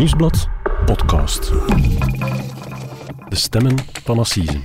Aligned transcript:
Nieuwsblad 0.00 0.48
podcast. 0.84 1.52
De 3.28 3.36
stemmen 3.36 3.78
van 4.04 4.18
Assise. 4.18 4.62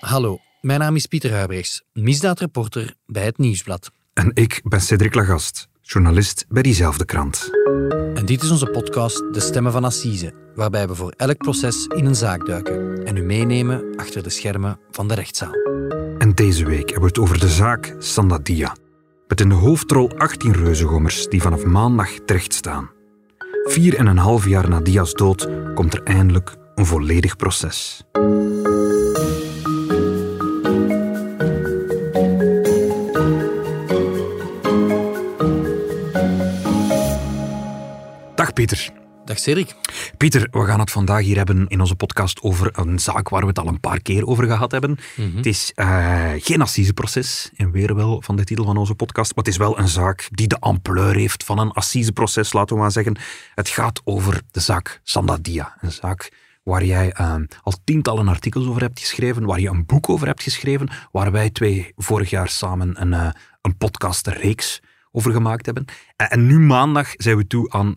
Hallo, 0.00 0.38
mijn 0.60 0.80
naam 0.80 0.96
is 0.96 1.06
Pieter 1.06 1.32
Huibrechts, 1.32 1.82
misdaadreporter 1.92 2.94
bij 3.06 3.24
het 3.24 3.38
Nieuwsblad. 3.38 3.90
En 4.12 4.30
ik 4.34 4.60
ben 4.64 4.80
Cedric 4.80 5.14
Lagast, 5.14 5.68
journalist 5.80 6.44
bij 6.48 6.62
diezelfde 6.62 7.04
krant. 7.04 7.50
En 8.14 8.26
dit 8.26 8.42
is 8.42 8.50
onze 8.50 8.66
podcast 8.66 9.34
De 9.34 9.40
Stemmen 9.40 9.72
van 9.72 9.84
Assise, 9.84 10.34
waarbij 10.54 10.88
we 10.88 10.94
voor 10.94 11.12
elk 11.16 11.36
proces 11.36 11.86
in 11.86 12.06
een 12.06 12.16
zaak 12.16 12.46
duiken 12.46 13.04
en 13.04 13.16
u 13.16 13.22
meenemen 13.22 13.96
achter 13.96 14.22
de 14.22 14.30
schermen 14.30 14.80
van 14.90 15.08
de 15.08 15.14
rechtszaal. 15.14 15.54
En 16.18 16.32
deze 16.34 16.64
week 16.64 16.90
hebben 16.90 17.00
we 17.00 17.06
het 17.06 17.18
over 17.18 17.40
de 17.40 17.48
zaak 17.48 17.94
Sandadia. 17.98 18.76
Met 19.26 19.40
in 19.40 19.48
de 19.48 19.54
hoofdrol 19.54 20.10
18 20.18 20.52
reuzengommers 20.52 21.26
die 21.26 21.42
vanaf 21.42 21.64
maandag 21.64 22.10
terechtstaan. 22.10 22.98
Vier 23.70 23.96
en 23.96 24.06
een 24.06 24.18
half 24.18 24.46
jaar 24.46 24.68
na 24.68 24.80
Dia's 24.80 25.12
dood 25.12 25.48
komt 25.74 25.94
er 25.94 26.02
eindelijk 26.02 26.56
een 26.74 26.86
volledig 26.86 27.36
proces. 27.36 28.04
Dag 38.34 38.52
Pieter. 38.52 38.90
Dag 39.24 39.38
Cedric. 39.38 39.74
Pieter, 40.20 40.48
we 40.50 40.64
gaan 40.64 40.80
het 40.80 40.90
vandaag 40.90 41.22
hier 41.22 41.36
hebben 41.36 41.68
in 41.68 41.80
onze 41.80 41.94
podcast 41.94 42.42
over 42.42 42.78
een 42.78 42.98
zaak 42.98 43.28
waar 43.28 43.40
we 43.40 43.46
het 43.46 43.58
al 43.58 43.66
een 43.66 43.80
paar 43.80 44.00
keer 44.00 44.26
over 44.26 44.44
gehad 44.44 44.70
hebben. 44.70 44.98
Het 45.36 45.46
is 45.46 45.72
uh, 45.76 46.30
geen 46.36 46.62
assiseproces, 46.62 47.50
in 47.54 47.70
weerwil 47.70 48.22
van 48.22 48.36
de 48.36 48.44
titel 48.44 48.64
van 48.64 48.76
onze 48.76 48.94
podcast, 48.94 49.34
maar 49.34 49.44
het 49.44 49.52
is 49.52 49.58
wel 49.58 49.78
een 49.78 49.88
zaak 49.88 50.28
die 50.30 50.48
de 50.48 50.58
ampleur 50.58 51.14
heeft 51.14 51.44
van 51.44 51.58
een 51.58 51.70
assiseproces, 51.70 52.52
laten 52.52 52.76
we 52.76 52.82
maar 52.82 52.92
zeggen. 52.92 53.18
Het 53.54 53.68
gaat 53.68 54.00
over 54.04 54.42
de 54.50 54.60
zaak 54.60 55.00
Sandadia, 55.02 55.76
een 55.80 55.92
zaak 55.92 56.32
waar 56.62 56.84
jij 56.84 57.14
uh, 57.20 57.34
al 57.62 57.74
tientallen 57.84 58.28
artikels 58.28 58.66
over 58.66 58.80
hebt 58.80 59.00
geschreven, 59.00 59.44
waar 59.44 59.60
je 59.60 59.68
een 59.68 59.86
boek 59.86 60.08
over 60.08 60.26
hebt 60.26 60.42
geschreven, 60.42 60.88
waar 61.12 61.32
wij 61.32 61.50
twee 61.50 61.92
vorig 61.96 62.30
jaar 62.30 62.48
samen 62.48 63.00
een, 63.00 63.12
uh, 63.12 63.30
een 63.60 63.76
podcastreeks 63.76 64.80
over 65.12 65.32
gemaakt 65.32 65.66
hebben. 65.66 65.84
en 66.16 66.46
nu 66.46 66.58
maandag 66.58 67.12
zijn 67.16 67.36
we 67.36 67.46
toe 67.46 67.70
aan 67.70 67.94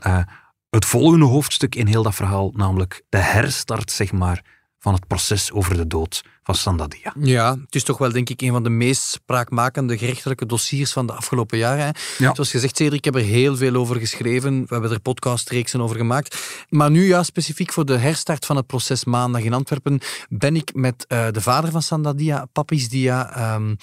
het 0.73 0.85
volgende 0.85 1.25
hoofdstuk 1.25 1.75
in 1.75 1.87
heel 1.87 2.03
dat 2.03 2.15
verhaal, 2.15 2.51
namelijk 2.55 3.03
de 3.09 3.17
herstart, 3.17 3.91
zeg 3.91 4.11
maar, 4.11 4.43
van 4.79 4.93
het 4.93 5.07
proces 5.07 5.51
over 5.51 5.77
de 5.77 5.87
dood 5.87 6.23
van 6.43 6.55
Sandadia. 6.55 7.13
Ja, 7.19 7.57
het 7.65 7.75
is 7.75 7.83
toch 7.83 7.97
wel 7.97 8.11
denk 8.11 8.29
ik 8.29 8.41
een 8.41 8.51
van 8.51 8.63
de 8.63 8.69
meest 8.69 9.01
spraakmakende 9.01 9.97
gerechtelijke 9.97 10.45
dossiers 10.45 10.91
van 10.91 11.07
de 11.07 11.13
afgelopen 11.13 11.57
jaren. 11.57 11.95
Ja. 12.17 12.33
Zoals 12.33 12.51
gezegd, 12.51 12.77
Cedric, 12.77 12.97
ik 12.97 13.05
heb 13.05 13.15
er 13.15 13.21
heel 13.21 13.55
veel 13.55 13.75
over 13.75 13.95
geschreven. 13.95 14.61
We 14.61 14.67
hebben 14.73 14.91
er 14.91 14.99
podcastreeksen 14.99 15.81
over 15.81 15.95
gemaakt. 15.95 16.65
Maar 16.69 16.91
nu, 16.91 17.07
ja, 17.07 17.23
specifiek 17.23 17.73
voor 17.73 17.85
de 17.85 17.97
herstart 17.97 18.45
van 18.45 18.55
het 18.55 18.67
proces 18.67 19.05
maandag 19.05 19.41
in 19.41 19.53
Antwerpen, 19.53 20.01
ben 20.29 20.55
ik 20.55 20.73
met 20.73 21.05
uh, 21.07 21.27
de 21.31 21.41
vader 21.41 21.71
van 21.71 21.81
Sandadia, 21.81 22.45
Papis 22.51 22.89
Dia, 22.89 23.53
um, 23.55 23.77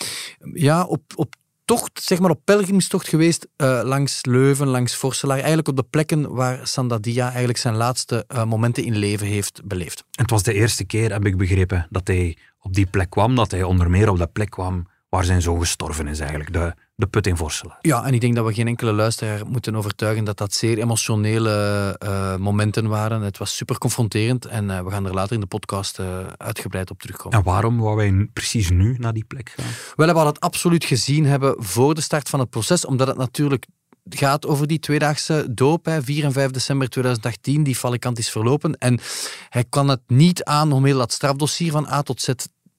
ja, 0.53 0.85
op, 0.85 1.03
op 1.15 1.35
tocht, 1.71 2.03
zeg 2.03 2.19
maar 2.21 2.31
op 2.31 2.41
pelgrimstocht 2.45 3.09
geweest 3.09 3.49
uh, 3.57 3.81
langs 3.85 4.25
Leuven, 4.25 4.67
langs 4.67 4.95
Vorselaar. 4.95 5.37
Eigenlijk 5.37 5.69
op 5.69 5.77
de 5.77 5.87
plekken 5.91 6.35
waar 6.35 6.67
Sandadia 6.67 7.29
eigenlijk 7.29 7.59
zijn 7.59 7.75
laatste 7.75 8.25
uh, 8.29 8.45
momenten 8.45 8.85
in 8.85 8.97
leven 8.97 9.27
heeft 9.27 9.61
beleefd. 9.65 10.05
Het 10.11 10.31
was 10.31 10.43
de 10.43 10.53
eerste 10.53 10.85
keer, 10.85 11.13
heb 11.13 11.27
ik 11.27 11.37
begrepen, 11.37 11.87
dat 11.91 12.07
hij 12.07 12.37
op 12.61 12.75
die 12.75 12.87
plek 12.87 13.11
kwam. 13.11 13.35
Dat 13.35 13.51
hij 13.51 13.63
onder 13.63 13.91
meer 13.91 14.09
op 14.09 14.19
de 14.19 14.27
plek 14.27 14.51
kwam 14.51 14.87
waar 15.11 15.25
zijn 15.25 15.43
zoon 15.43 15.61
gestorven 15.61 16.07
is 16.07 16.19
eigenlijk. 16.21 16.53
De, 16.53 16.75
de 16.95 17.07
put 17.07 17.27
in 17.27 17.37
Vorselaar. 17.37 17.79
Ja, 17.81 18.05
en 18.05 18.15
ik 18.15 18.21
denk 18.21 18.35
dat 18.35 18.47
we 18.47 18.55
geen 18.55 18.67
enkele 18.67 18.93
luisteraar 18.93 19.47
moeten 19.47 19.77
overtuigen 19.77 20.25
dat 20.25 20.37
dat 20.37 20.53
zeer 20.53 20.79
emotionele 20.79 21.97
uh, 22.05 22.37
momenten 22.37 22.89
waren. 22.89 23.21
Het 23.21 23.39
was 23.39 23.57
super 23.57 23.79
confronterend 23.79 24.45
en 24.47 24.65
uh, 24.65 24.81
we 24.81 24.91
gaan 24.91 25.07
er 25.07 25.15
later 25.15 25.35
in 25.35 25.41
de 25.41 25.47
podcast 25.47 25.99
uh, 25.99 26.27
uitgebreid 26.37 26.91
op 26.91 27.01
terugkomen. 27.01 27.39
En 27.39 27.45
waarom 27.45 27.79
wou 27.79 27.97
wij 27.97 28.29
precies 28.33 28.71
nu 28.71 28.97
naar 28.99 29.13
die 29.13 29.25
plek 29.25 29.53
gaan? 29.57 29.67
Wel, 29.97 30.07
we 30.07 30.13
hadden 30.13 30.33
het 30.33 30.43
absoluut 30.43 30.85
gezien 30.85 31.27
hebben 31.27 31.55
voor 31.59 31.95
de 31.95 32.01
start 32.01 32.29
van 32.29 32.41
het 32.41 32.51
proces, 32.51 32.85
omdat 32.85 33.07
het 33.07 33.17
natuurlijk 33.17 33.67
gaat 34.09 34.47
over 34.47 34.67
die 34.67 34.79
tweedaagse 34.79 35.47
doop, 35.51 35.85
hè, 35.85 36.03
4 36.03 36.25
en 36.25 36.33
5 36.33 36.51
december 36.51 36.89
2018, 36.89 37.63
die 37.63 37.77
falikant 37.77 38.19
is 38.19 38.31
verlopen. 38.31 38.79
En 38.79 39.01
hij 39.49 39.65
kan 39.69 39.89
het 39.89 40.01
niet 40.07 40.45
aan 40.45 40.73
om 40.73 40.85
heel 40.85 40.99
dat 40.99 41.13
strafdossier 41.13 41.71
van 41.71 41.89
A 41.89 42.03
tot 42.03 42.21
Z 42.21 42.31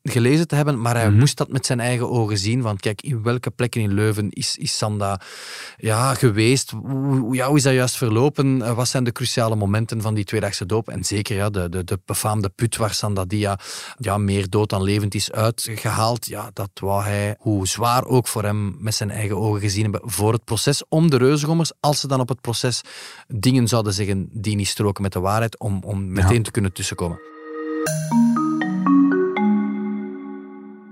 gelezen 0.03 0.47
te 0.47 0.56
hebben, 0.56 0.81
maar 0.81 0.95
hij 0.95 1.09
Mhm. 1.09 1.19
moest 1.19 1.38
dat 1.38 1.50
met 1.50 1.66
zijn 1.66 1.79
eigen 1.79 2.09
ogen 2.09 2.38
zien. 2.38 2.62
Want 2.62 2.79
kijk, 2.79 3.01
in 3.01 3.23
welke 3.23 3.50
plekken 3.51 3.81
in 3.81 3.94
Leuven 3.94 4.29
is, 4.29 4.57
is 4.57 4.78
Sanda 4.78 5.22
ja, 5.78 6.13
geweest? 6.13 6.72
Hoe, 6.72 7.35
ja, 7.35 7.47
hoe 7.47 7.57
is 7.57 7.63
dat 7.63 7.73
juist 7.73 7.97
verlopen? 7.97 8.61
Eh, 8.61 8.73
Wat 8.73 8.88
zijn 8.88 9.03
de 9.03 9.11
cruciale 9.11 9.56
momenten 9.56 10.01
van 10.01 10.13
die 10.13 10.23
tweedaagse 10.23 10.66
doop? 10.66 10.90
En 10.90 11.03
zeker 11.03 11.35
ja, 11.35 11.50
de, 11.50 11.69
de, 11.69 11.84
de 11.84 12.00
befaamde 12.06 12.50
put 12.50 12.78
waar 12.78 12.94
Sanda 12.94 13.25
Dia 13.25 13.59
ja, 13.97 14.17
meer 14.17 14.50
dood 14.50 14.69
dan 14.69 14.84
levend 14.84 15.16
is 15.16 15.31
uitgehaald. 15.31 16.25
Ja, 16.25 16.50
dat 16.53 16.69
wou 16.73 17.03
hij, 17.03 17.35
hoe 17.40 17.67
zwaar 17.67 18.06
ook 18.06 18.28
voor 18.28 18.44
hem, 18.44 18.75
met 18.79 18.95
zijn 18.95 19.11
eigen 19.11 19.38
ogen 19.38 19.59
gezien 19.61 19.84
hebben 19.84 20.01
voor 20.03 20.34
het 20.34 20.44
proces. 20.44 20.84
Om 20.90 21.09
de 21.09 21.17
reuzengommers, 21.17 21.72
als 21.79 22.00
ze 22.00 22.07
dan 22.07 22.19
op 22.19 22.29
het 22.29 22.41
proces 22.41 22.81
dingen 23.28 23.67
zouden 23.67 23.94
zeggen 23.94 24.29
die 24.31 24.56
niet 24.56 24.67
stroken 24.67 25.01
met 25.03 25.13
de 25.13 25.19
waarheid, 25.19 25.59
om, 25.59 25.84
om 25.84 26.11
meteen 26.11 26.44
te 26.44 26.51
kunnen 26.51 26.73
tussenkomen. 26.73 27.19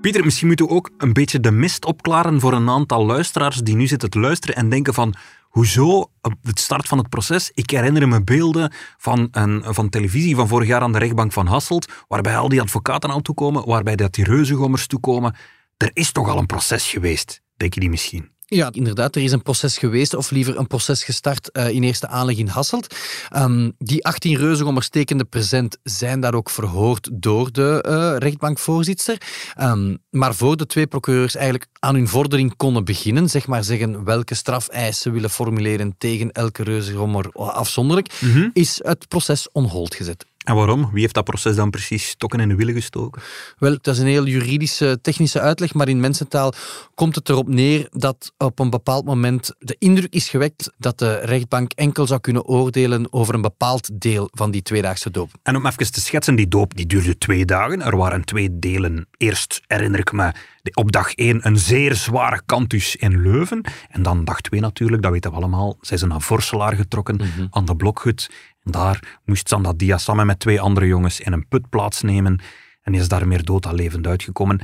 Pieter, 0.02 0.24
misschien 0.24 0.48
moeten 0.48 0.66
we 0.66 0.72
ook 0.72 0.90
een 0.98 1.14
beetje 1.14 1.40
de 1.40 1.52
mist 1.52 1.86
opklaren 1.86 2.40
voor 2.40 2.54
een 2.54 2.70
aantal 2.70 3.06
luisteraars 3.06 3.58
die 3.58 3.76
nu 3.76 3.88
zitten 3.88 4.10
te 4.10 4.20
luisteren 4.20 4.56
en 4.56 4.70
denken 4.70 4.94
van... 4.94 5.16
Hoezo 5.50 6.00
op 6.22 6.34
het 6.44 6.60
start 6.60 6.88
van 6.88 6.98
het 6.98 7.10
proces? 7.10 7.52
Ik 7.54 7.70
herinner 7.70 8.08
me 8.08 8.24
beelden 8.24 8.74
van, 8.98 9.28
een, 9.32 9.64
van 9.66 9.90
televisie 9.90 10.36
van 10.36 10.48
vorig 10.48 10.68
jaar 10.68 10.82
aan 10.82 10.92
de 10.92 10.98
rechtbank 10.98 11.32
van 11.34 11.48
Hasselt, 11.48 11.92
waarbij 12.08 12.38
al 12.38 12.50
die 12.50 12.62
advocaten 12.62 13.10
aan 13.10 13.22
toekomen, 13.22 13.68
waarbij 13.68 13.96
dat 13.96 14.14
die 14.14 14.26
reuzengommers 14.26 14.88
toekomen. 14.88 15.36
Er 15.78 15.92
is 15.94 16.12
toch 16.12 16.30
al 16.30 16.38
een 16.38 16.46
proces 16.46 16.90
geweest, 16.90 17.42
denk 17.58 17.74
je 17.74 17.80
die 17.80 17.90
misschien? 17.90 18.30
Ja, 18.50 18.70
inderdaad. 18.72 19.16
Er 19.16 19.24
is 19.24 19.32
een 19.32 19.42
proces 19.42 19.78
geweest, 19.78 20.14
of 20.14 20.32
liever 20.32 20.58
een 20.58 20.68
proces 20.68 21.04
gestart 21.04 21.52
eh, 21.52 21.70
in 21.70 21.84
eerste 21.84 22.08
aanleg 22.08 22.38
in 22.38 22.48
Hasselt. 22.48 22.96
Ehm, 23.30 23.70
die 23.78 24.06
18 24.06 24.36
reuzengommers 24.36 24.90
tekende 24.90 25.24
present 25.24 25.78
zijn 25.84 26.20
daar 26.20 26.34
ook 26.34 26.50
verhoord 26.50 27.10
door 27.14 27.52
de 27.52 27.82
eh, 27.82 28.16
rechtbankvoorzitter. 28.18 29.18
Ehm, 29.56 29.96
maar 30.10 30.36
voor 30.36 30.58
de 30.58 30.66
twee 30.66 30.88
procureurs 30.88 31.36
eigenlijk 31.36 31.68
aan 31.80 31.96
hun 31.96 32.08
vordering 32.08 32.56
konden 32.56 32.86
beginnen, 32.86 33.30
zeg 33.30 33.48
maar 33.48 33.64
zeggen 33.64 34.04
welke 34.04 34.36
strafeisen 34.36 35.02
ze 35.02 35.12
willen 35.12 35.30
formuleren 35.30 35.96
tegen 35.98 36.32
elke 36.32 36.64
reuzengommer 36.64 37.32
afzonderlijk, 37.32 38.14
is 38.54 38.80
het 38.84 39.08
proces 39.08 39.52
on 39.52 39.64
hold 39.64 39.96
gezet. 39.96 40.26
En 40.50 40.56
waarom? 40.56 40.90
Wie 40.92 41.02
heeft 41.02 41.14
dat 41.14 41.24
proces 41.24 41.56
dan 41.56 41.70
precies 41.70 42.08
stokken 42.08 42.40
in 42.40 42.50
de 42.50 42.56
wielen 42.56 42.74
gestoken? 42.74 43.22
Wel, 43.58 43.78
dat 43.82 43.96
is 43.96 44.00
een 44.02 44.08
heel 44.08 44.26
juridische, 44.26 45.00
technische 45.02 45.40
uitleg, 45.40 45.74
maar 45.74 45.88
in 45.88 46.00
mensentaal 46.00 46.54
komt 46.96 47.16
het 47.16 47.30
erop 47.30 47.48
neer 47.48 47.88
dat 47.92 48.34
op 48.38 48.60
een 48.60 48.70
bepaald 48.70 49.06
moment 49.06 49.52
de 49.60 49.76
indruk 49.80 50.14
is 50.14 50.30
gewekt 50.30 50.72
dat 50.78 51.00
de 51.00 51.20
rechtbank 51.20 51.72
enkel 51.76 52.08
zou 52.08 52.20
kunnen 52.20 52.46
oordelen 52.46 53.14
over 53.14 53.34
een 53.34 53.42
bepaald 53.42 54.02
deel 54.02 54.30
van 54.32 54.52
die 54.52 54.62
tweedaagse 54.62 55.12
doop. 55.12 55.30
En 55.44 55.56
om 55.56 55.66
even 55.66 55.92
te 55.92 56.02
schetsen, 56.02 56.36
die 56.36 56.48
doop 56.48 56.76
die 56.76 56.86
duurde 56.86 57.18
twee 57.18 57.46
dagen. 57.46 57.82
Er 57.82 57.98
waren 57.98 58.26
twee 58.26 58.60
delen. 58.60 59.08
Eerst 59.18 59.62
herinner 59.68 60.00
ik 60.00 60.12
me 60.12 60.32
op 60.74 60.92
dag 60.92 61.14
één 61.14 61.48
een 61.48 61.58
zeer 61.58 61.96
zware 61.96 62.42
kantus 62.46 62.96
in 62.96 63.22
Leuven. 63.22 63.62
En 63.90 64.04
dan 64.04 64.24
dag 64.24 64.42
twee 64.42 64.60
natuurlijk, 64.60 65.02
dat 65.02 65.12
weten 65.12 65.32
we 65.32 65.38
allemaal, 65.38 65.78
zijn 65.82 66.00
ze 66.00 66.08
naar 66.08 66.22
Vorselaar 66.22 66.76
getrokken, 66.76 67.22
aan 67.52 67.66
de 67.66 67.76
Blokhut. 67.76 68.30
En 68.64 68.72
daar 68.72 69.20
moest 69.26 69.50
Sandadia 69.50 69.98
samen 69.98 70.26
met 70.26 70.40
twee 70.40 70.62
andere 70.62 70.86
jongens 70.88 71.20
in 71.20 71.34
een 71.34 71.48
put 71.48 71.70
plaatsnemen. 71.70 72.42
En 72.82 72.94
is 72.94 73.08
daar 73.08 73.28
meer 73.28 73.46
dood 73.46 73.64
dan 73.64 73.76
levend 73.76 74.08
uitgekomen. 74.08 74.62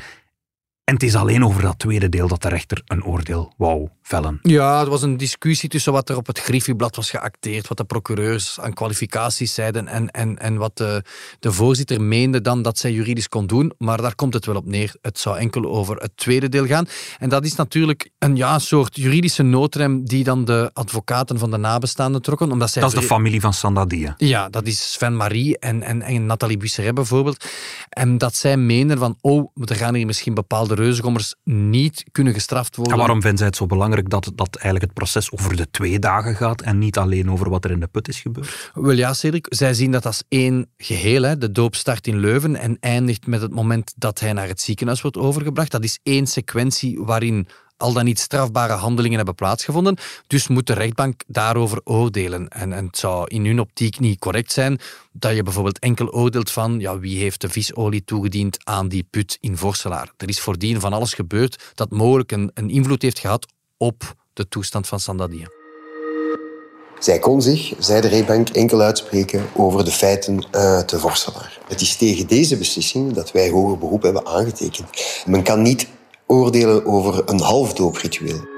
En 0.85 0.93
het 0.93 1.03
is 1.03 1.15
alleen 1.15 1.45
over 1.45 1.61
dat 1.61 1.79
tweede 1.79 2.09
deel 2.09 2.27
dat 2.27 2.41
de 2.41 2.49
rechter 2.49 2.81
een 2.85 3.03
oordeel 3.03 3.53
wou 3.57 3.87
vellen. 4.01 4.39
Ja, 4.41 4.81
er 4.81 4.89
was 4.89 5.01
een 5.01 5.17
discussie 5.17 5.69
tussen 5.69 5.93
wat 5.93 6.09
er 6.09 6.17
op 6.17 6.27
het 6.27 6.39
griffieblad 6.39 6.95
was 6.95 7.09
geacteerd, 7.09 7.67
wat 7.67 7.77
de 7.77 7.83
procureurs 7.83 8.59
aan 8.59 8.73
kwalificaties 8.73 9.53
zeiden 9.53 9.87
en, 9.87 10.11
en, 10.11 10.39
en 10.39 10.57
wat 10.57 10.77
de, 10.77 11.03
de 11.39 11.51
voorzitter 11.51 12.01
meende 12.01 12.41
dan 12.41 12.61
dat 12.61 12.77
zij 12.77 12.91
juridisch 12.91 13.29
kon 13.29 13.47
doen. 13.47 13.73
Maar 13.77 14.01
daar 14.01 14.15
komt 14.15 14.33
het 14.33 14.45
wel 14.45 14.55
op 14.55 14.65
neer. 14.65 14.95
Het 15.01 15.19
zou 15.19 15.37
enkel 15.37 15.65
over 15.65 15.95
het 15.95 16.11
tweede 16.15 16.49
deel 16.49 16.65
gaan. 16.65 16.87
En 17.19 17.29
dat 17.29 17.45
is 17.45 17.55
natuurlijk 17.55 18.09
een 18.19 18.35
ja, 18.35 18.59
soort 18.59 18.95
juridische 18.95 19.43
noodrem 19.43 20.05
die 20.05 20.23
dan 20.23 20.45
de 20.45 20.69
advocaten 20.73 21.39
van 21.39 21.51
de 21.51 21.57
nabestaanden 21.57 22.21
trokken. 22.21 22.51
Omdat 22.51 22.71
zij 22.71 22.81
Dat 22.81 22.93
is 22.93 22.99
de 22.99 23.05
familie 23.05 23.41
van 23.41 23.53
Sandadia. 23.53 24.13
Ja, 24.17 24.49
dat 24.49 24.65
is 24.65 24.91
Sven 24.91 25.15
Marie 25.15 25.59
en, 25.59 25.83
en, 25.83 26.01
en 26.01 26.25
Nathalie 26.25 26.57
Busseret 26.57 26.93
bijvoorbeeld. 26.93 27.45
En 27.89 28.17
dat 28.17 28.35
zij 28.35 28.57
meenden 28.57 28.97
van, 28.97 29.17
oh, 29.21 29.51
er 29.63 29.75
gaan 29.75 29.93
hier 29.93 30.05
misschien 30.05 30.33
bepaalde 30.33 30.73
reuzengommers 30.75 31.35
niet 31.43 32.03
kunnen 32.11 32.33
gestraft 32.33 32.75
worden. 32.75 32.93
En 32.93 32.99
waarom 32.99 33.21
vinden 33.21 33.37
zij 33.37 33.47
het 33.47 33.55
zo 33.55 33.65
belangrijk 33.65 34.09
dat, 34.09 34.31
dat 34.35 34.55
eigenlijk 34.55 34.85
het 34.85 34.93
proces 34.93 35.31
over 35.31 35.55
de 35.55 35.71
twee 35.71 35.99
dagen 35.99 36.35
gaat 36.35 36.61
en 36.61 36.77
niet 36.77 36.97
alleen 36.97 37.31
over 37.31 37.49
wat 37.49 37.65
er 37.65 37.71
in 37.71 37.79
de 37.79 37.87
put 37.87 38.07
is 38.07 38.19
gebeurd? 38.19 38.71
Wel 38.73 38.91
ja, 38.91 39.13
Cedric, 39.13 39.45
zij 39.49 39.73
zien 39.73 39.91
dat 39.91 40.05
als 40.05 40.23
één 40.27 40.69
geheel. 40.77 41.23
Hè. 41.23 41.37
De 41.37 41.51
doop 41.51 41.75
start 41.75 42.07
in 42.07 42.19
Leuven 42.19 42.55
en 42.55 42.77
eindigt 42.79 43.27
met 43.27 43.41
het 43.41 43.53
moment 43.53 43.93
dat 43.95 44.19
hij 44.19 44.33
naar 44.33 44.47
het 44.47 44.61
ziekenhuis 44.61 45.01
wordt 45.01 45.17
overgebracht. 45.17 45.71
Dat 45.71 45.83
is 45.83 45.99
één 46.03 46.27
sequentie 46.27 46.99
waarin 46.99 47.47
al 47.77 47.93
dan 47.93 48.05
niet 48.05 48.19
strafbare 48.19 48.73
handelingen 48.73 49.17
hebben 49.17 49.35
plaatsgevonden. 49.35 49.97
Dus 50.27 50.47
moet 50.47 50.67
de 50.67 50.73
rechtbank 50.73 51.23
daarover 51.27 51.81
oordelen. 51.83 52.47
En, 52.47 52.73
en 52.73 52.85
het 52.85 52.97
zou 52.97 53.27
in 53.27 53.45
hun 53.45 53.59
optiek 53.59 53.99
niet 53.99 54.19
correct 54.19 54.51
zijn 54.51 54.79
dat 55.11 55.35
je 55.35 55.43
bijvoorbeeld 55.43 55.79
enkel 55.79 56.11
oordeelt 56.11 56.51
van 56.51 56.79
ja, 56.79 56.99
wie 56.99 57.19
heeft 57.19 57.41
de 57.41 57.49
visolie 57.49 58.03
toegediend 58.03 58.57
aan 58.63 58.87
die 58.87 59.07
put 59.09 59.37
in 59.39 59.57
Vorselaar. 59.57 60.11
Er 60.17 60.29
is 60.29 60.39
voordien 60.39 60.79
van 60.79 60.93
alles 60.93 61.13
gebeurd 61.13 61.71
dat 61.75 61.89
mogelijk 61.91 62.31
een, 62.31 62.51
invloed 62.53 63.01
heeft 63.01 63.19
gehad 63.19 63.45
op 63.77 64.15
de 64.33 64.47
toestand 64.47 64.87
van 64.87 64.99
Sandadia. 64.99 65.47
Zij 66.99 67.19
kon 67.19 67.41
zich, 67.41 67.73
zei 67.79 68.01
de 68.01 68.07
rechtbank, 68.07 68.49
enkel 68.49 68.81
uitspreken 68.81 69.45
over 69.55 69.85
de 69.85 69.91
feiten 69.91 70.45
uh, 70.51 70.79
te 70.79 70.99
Vorselaar. 70.99 71.59
Het 71.67 71.81
is 71.81 71.95
tegen 71.95 72.27
deze 72.27 72.57
beslissing 72.57 73.13
dat 73.13 73.31
wij 73.31 73.49
hoger 73.49 73.77
beroep 73.77 74.01
hebben 74.01 74.25
aangetekend. 74.25 74.87
Men 75.25 75.43
kan 75.43 75.61
niet 75.61 75.87
oordelen 76.27 76.85
over 76.85 77.29
een 77.29 77.39
halfdoopritueel. 77.39 78.53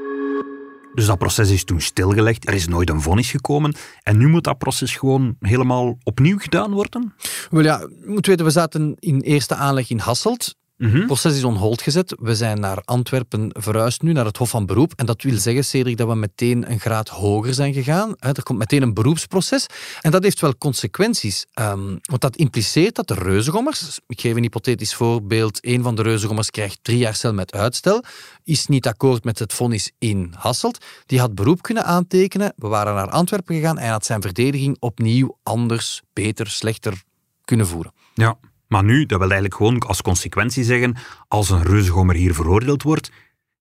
Dus 0.94 1.06
dat 1.06 1.18
proces 1.18 1.50
is 1.50 1.64
toen 1.64 1.82
stilgelegd. 1.82 2.48
Er 2.48 2.54
is 2.54 2.68
nooit 2.68 2.90
een 2.90 3.02
vonnis 3.02 3.32
gekomen. 3.32 3.76
En 4.04 4.18
nu 4.18 4.28
moet 4.28 4.44
dat 4.44 4.58
proces 4.58 4.96
gewoon 4.96 5.36
helemaal 5.40 5.98
opnieuw 6.04 6.38
gedaan 6.38 6.72
worden? 6.72 7.14
Wel 7.50 7.64
ja, 7.64 7.78
je 7.80 8.04
moet 8.06 8.28
weten, 8.28 8.46
we 8.46 8.52
zaten 8.52 8.96
in 9.00 9.20
eerste 9.20 9.56
aanleg 9.56 9.90
in 9.90 10.00
Hasselt. 10.00 10.56
Het 10.78 10.94
mhm. 10.94 11.06
proces 11.06 11.36
is 11.36 11.44
on 11.44 11.56
hold 11.56 11.82
gezet. 11.82 12.16
We 12.20 12.36
zijn 12.36 12.60
naar 12.60 12.82
Antwerpen 12.86 13.50
verhuisd 13.60 14.02
nu, 14.02 14.12
naar 14.12 14.26
het 14.26 14.38
Hof 14.38 14.50
van 14.50 14.66
Beroep. 14.66 14.94
En 14.96 15.06
dat 15.06 15.22
wil 15.22 15.38
zeggen, 15.38 15.66
Cedric, 15.66 15.98
dat 15.98 16.08
we 16.08 16.16
meteen 16.16 16.72
een 16.72 16.80
graad 16.80 17.10
hoger 17.10 17.54
zijn 17.54 17.74
gegaan. 17.74 18.16
Er 18.20 18.44
komt 18.44 18.60
meteen 18.60 18.82
een 18.82 18.94
beroepsproces. 18.94 19.66
En 20.02 20.12
dat 20.12 20.24
heeft 20.24 20.40
wel 20.40 20.58
consequenties. 20.58 21.46
Um, 21.60 22.00
want 22.02 22.22
dat 22.22 22.36
impliceert 22.36 22.96
dat 22.96 23.08
de 23.08 23.14
reuzengommers, 23.14 24.00
ik 24.08 24.22
geef 24.22 24.36
een 24.36 24.42
hypothetisch 24.42 24.94
voorbeeld, 24.94 25.66
een 25.66 25.84
van 25.84 25.96
de 25.96 26.02
reuzengommers 26.02 26.50
krijgt 26.50 26.80
drie 26.82 26.98
jaar 26.98 27.16
cel 27.16 27.34
met 27.34 27.54
uitstel, 27.54 28.04
is 28.44 28.68
niet 28.68 28.88
akkoord 28.88 29.24
met 29.24 29.40
het 29.40 29.54
vonnis 29.54 29.92
in 29.98 30.34
Hasselt. 30.38 30.86
Die 31.06 31.20
had 31.20 31.36
beroep 31.36 31.62
kunnen 31.62 31.86
aantekenen. 31.86 32.54
We 32.56 32.68
waren 32.68 32.96
naar 32.96 33.10
Antwerpen 33.10 33.56
gegaan 33.56 33.78
en 33.78 33.84
hij 33.84 33.92
had 33.92 34.06
zijn 34.06 34.22
verdediging 34.22 34.78
opnieuw 34.80 35.38
anders, 35.44 36.02
beter, 36.14 36.48
slechter 36.48 37.04
kunnen 37.46 37.68
voeren. 37.68 37.94
Ja. 38.14 38.38
Maar 38.68 38.84
nu, 38.84 39.06
dat 39.06 39.20
wil 39.20 39.30
eigenlijk 39.30 39.56
gewoon 39.56 39.80
als 39.80 40.02
consequentie 40.02 40.64
zeggen, 40.64 40.96
als 41.28 41.50
een 41.50 41.64
reuzegommer 41.64 42.16
hier 42.16 42.34
veroordeeld 42.34 42.84
wordt, 42.84 43.12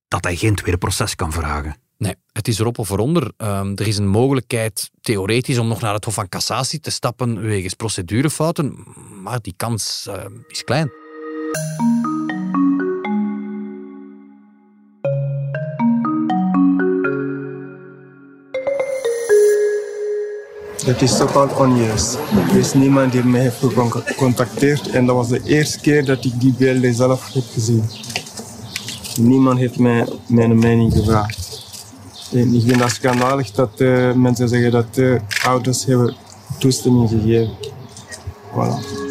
dat 0.08 0.24
hij 0.24 0.36
geen 0.36 0.54
tweede 0.54 0.78
proces 0.78 1.14
kan 1.14 1.32
vragen. 1.32 1.76
Nee, 1.98 2.14
het 2.32 2.48
is 2.48 2.58
erop 2.58 2.78
of 2.78 2.90
eronder. 2.90 3.32
Um, 3.36 3.76
er 3.76 3.86
is 3.86 3.96
een 3.96 4.08
mogelijkheid, 4.08 4.90
theoretisch, 5.00 5.58
om 5.58 5.68
nog 5.68 5.80
naar 5.80 5.94
het 5.94 6.04
Hof 6.04 6.14
van 6.14 6.28
Cassatie 6.28 6.80
te 6.80 6.90
stappen 6.90 7.40
wegens 7.40 7.74
procedurefouten, 7.74 8.84
maar 9.22 9.40
die 9.40 9.54
kans 9.56 10.06
uh, 10.08 10.14
is 10.48 10.64
klein. 10.64 10.90
Het 20.86 21.02
is 21.02 21.16
totaal 21.16 21.48
onjuist. 21.48 22.18
Er 22.50 22.56
is 22.56 22.74
niemand 22.74 23.12
die 23.12 23.24
mij 23.24 23.40
heeft 23.40 23.58
gecontacteerd 23.58 24.88
en 24.88 25.06
dat 25.06 25.16
was 25.16 25.28
de 25.28 25.42
eerste 25.44 25.80
keer 25.80 26.04
dat 26.04 26.24
ik 26.24 26.40
die 26.40 26.54
beelden 26.58 26.94
zelf 26.94 27.32
heb 27.32 27.42
gezien. 27.52 27.84
Niemand 29.20 29.58
heeft 29.58 29.78
mij 29.78 30.08
mijn 30.26 30.58
mening 30.58 30.92
gevraagd. 30.92 31.64
En 32.32 32.54
ik 32.54 32.62
vind 32.62 32.78
dat 32.78 32.90
schandalig 32.90 33.50
dat 33.50 33.80
uh, 33.80 34.12
mensen 34.12 34.48
zeggen 34.48 34.70
dat 34.70 34.98
uh, 34.98 35.20
ouders 35.44 35.84
hebben 35.84 36.14
toestemming 36.58 37.08
gegeven. 37.08 37.56
Voilà. 38.50 39.04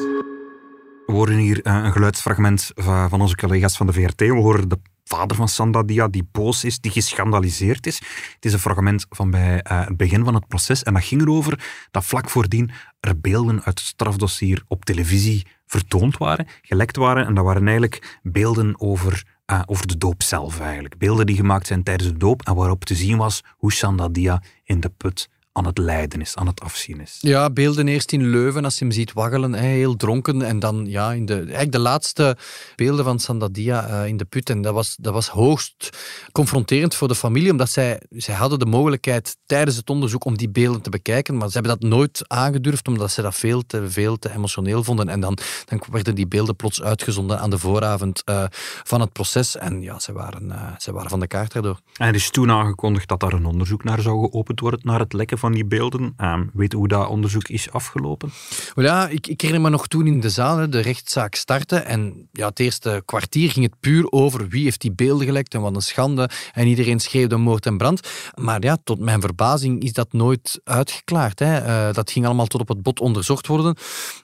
We 1.06 1.14
horen 1.14 1.38
hier 1.38 1.62
eh, 1.64 1.82
een 1.84 1.92
geluidsfragment 1.92 2.72
van 3.10 3.22
onze 3.22 3.36
collega's 3.36 3.78
van 3.78 3.88
de 3.88 3.94
VRT. 3.94 4.20
We 4.20 4.34
horen 4.34 4.70
de 4.70 4.80
vader 5.06 5.38
van 5.38 5.48
Sandadia 5.48 6.08
die 6.08 6.28
boos 6.32 6.64
is, 6.64 6.80
die 6.80 6.92
geschandaliseerd 6.92 7.88
is. 7.88 7.98
Het 8.34 8.46
is 8.46 8.54
een 8.54 8.60
fragment 8.60 9.06
van 9.10 9.32
bij 9.32 9.54
uh, 9.72 9.86
het 9.86 9.98
begin 9.98 10.24
van 10.24 10.34
het 10.34 10.48
proces 10.48 10.84
en 10.84 10.94
dat 10.94 11.04
ging 11.04 11.22
erover 11.22 11.88
dat 11.92 12.06
vlak 12.06 12.30
voordien 12.30 12.72
er 13.00 13.20
beelden 13.20 13.56
uit 13.56 13.80
het 13.80 13.88
strafdossier 13.88 14.64
op 14.68 14.86
televisie 14.86 15.48
vertoond 15.66 16.18
waren, 16.18 16.48
gelekt 16.62 16.96
waren 16.96 17.26
en 17.26 17.34
dat 17.34 17.44
waren 17.44 17.68
eigenlijk 17.68 18.20
beelden 18.24 18.82
over, 18.82 19.24
uh, 19.52 19.62
over 19.66 19.88
de 19.88 19.98
doop 19.98 20.24
zelf 20.24 20.60
eigenlijk. 20.60 20.98
Beelden 20.98 21.26
die 21.26 21.36
gemaakt 21.36 21.68
zijn 21.68 21.84
tijdens 21.84 22.10
de 22.10 22.18
doop 22.18 22.42
en 22.42 22.56
waarop 22.56 22.86
te 22.86 22.96
zien 22.96 23.18
was 23.18 23.44
hoe 23.58 23.74
Sandadia 23.74 24.42
in 24.64 24.80
de 24.80 24.90
put 24.90 25.30
aan 25.58 25.66
het 25.66 25.78
lijden 25.78 26.22
is, 26.22 26.36
aan 26.36 26.48
het 26.48 26.62
afzien 26.62 27.02
is. 27.02 27.18
Ja, 27.20 27.50
beelden 27.50 27.88
eerst 27.88 28.12
in 28.12 28.30
Leuven 28.30 28.64
als 28.64 28.78
je 28.78 28.86
hem 28.86 28.94
ziet 28.94 29.14
waggelen, 29.14 29.54
heel 29.54 29.96
dronken. 29.96 30.42
En 30.42 30.60
dan 30.60 30.86
ja, 30.88 31.12
in 31.12 31.26
de, 31.26 31.36
eigenlijk 31.36 31.72
de 31.72 31.80
laatste 31.80 32.38
beelden 32.76 33.06
van 33.06 33.20
Sandadia 33.20 33.90
uh, 33.90 34.08
in 34.08 34.18
de 34.18 34.26
put. 34.26 34.50
En 34.50 34.62
dat 34.62 34.74
was, 34.74 34.96
dat 35.00 35.14
was 35.14 35.28
hoogst 35.28 35.90
confronterend 36.32 36.96
voor 36.96 37.08
de 37.08 37.16
familie, 37.16 37.52
omdat 37.52 37.70
zij, 37.70 38.02
zij 38.10 38.36
hadden 38.36 38.60
de 38.60 38.66
mogelijkheid 38.66 39.38
tijdens 39.46 39.78
het 39.78 39.90
onderzoek 39.90 40.26
om 40.26 40.38
die 40.38 40.50
beelden 40.50 40.82
te 40.82 40.90
bekijken, 40.90 41.38
maar 41.38 41.48
ze 41.48 41.54
hebben 41.54 41.80
dat 41.80 41.90
nooit 41.90 42.24
aangedurfd, 42.28 42.88
omdat 42.88 43.12
ze 43.12 43.22
dat 43.22 43.36
veel 43.36 43.66
te, 43.66 43.90
veel 43.90 44.18
te 44.18 44.34
emotioneel 44.34 44.84
vonden. 44.84 45.10
En 45.10 45.20
dan, 45.20 45.38
dan 45.66 45.82
werden 45.92 46.16
die 46.16 46.28
beelden 46.28 46.56
plots 46.56 46.82
uitgezonden 46.82 47.40
aan 47.40 47.50
de 47.50 47.60
vooravond 47.60 48.22
uh, 48.26 48.44
van 48.84 49.02
het 49.02 49.12
proces. 49.12 49.58
En 49.58 49.82
ja, 49.82 50.00
ze 50.00 50.14
waren, 50.14 50.46
uh, 50.46 50.78
ze 50.78 50.92
waren 50.92 51.10
van 51.10 51.20
de 51.20 51.28
kaart 51.28 51.54
daardoor. 51.54 51.80
En 51.98 52.08
er 52.08 52.16
is 52.16 52.30
toen 52.30 52.52
aangekondigd 52.52 53.08
dat 53.08 53.20
daar 53.20 53.34
een 53.34 53.46
onderzoek 53.46 53.84
naar 53.84 54.02
zou 54.02 54.30
geopend 54.30 54.60
worden, 54.60 54.80
naar 54.84 55.00
het 55.00 55.14
lekken 55.14 55.38
van 55.38 55.45
van 55.46 55.54
die 55.54 55.66
beelden. 55.66 56.14
Um, 56.22 56.50
weet 56.54 56.74
hoe 56.74 56.88
dat 56.88 57.08
onderzoek 57.08 57.48
is 57.48 57.72
afgelopen? 57.72 58.32
Well 58.76 58.86
ja, 58.86 59.08
ik, 59.08 59.28
ik 59.28 59.42
herinner 59.42 59.66
me 59.66 59.70
nog 59.70 59.88
toen 59.88 60.08
in 60.08 60.20
de 60.20 60.30
zaal 60.30 60.70
de 60.70 60.80
rechtszaak 60.80 61.36
startte. 61.36 61.76
En 61.76 62.28
ja, 62.32 62.48
het 62.48 62.60
eerste 62.60 63.02
kwartier 63.06 63.52
ging 63.52 63.66
het 63.66 63.80
puur 63.80 64.12
over 64.12 64.48
wie 64.48 64.64
heeft 64.64 64.82
die 64.82 64.92
beelden 64.92 65.26
gelekt 65.26 65.54
en 65.54 65.62
wat 65.62 65.76
een 65.76 65.82
schande. 65.82 66.30
En 66.54 66.68
iedereen 66.68 67.00
schreeuwde 67.00 67.38
moord 67.38 67.66
en 67.66 67.78
brand. 67.78 68.10
Maar 68.36 68.64
ja, 68.64 68.78
tot 68.84 69.00
mijn 69.00 69.22
verbazing 69.22 69.84
is 69.84 69.94
dat 69.94 70.14
nooit 70.14 70.62
uitgeklaard. 70.64 71.40
Hè. 71.40 71.66
Uh, 71.66 71.94
dat 71.94 72.12
ging 72.12 72.26
allemaal 72.26 72.48
tot 72.48 72.62
op 72.62 72.68
het 72.68 72.82
bot 72.82 73.00
onderzocht 73.00 73.48
worden. 73.48 73.76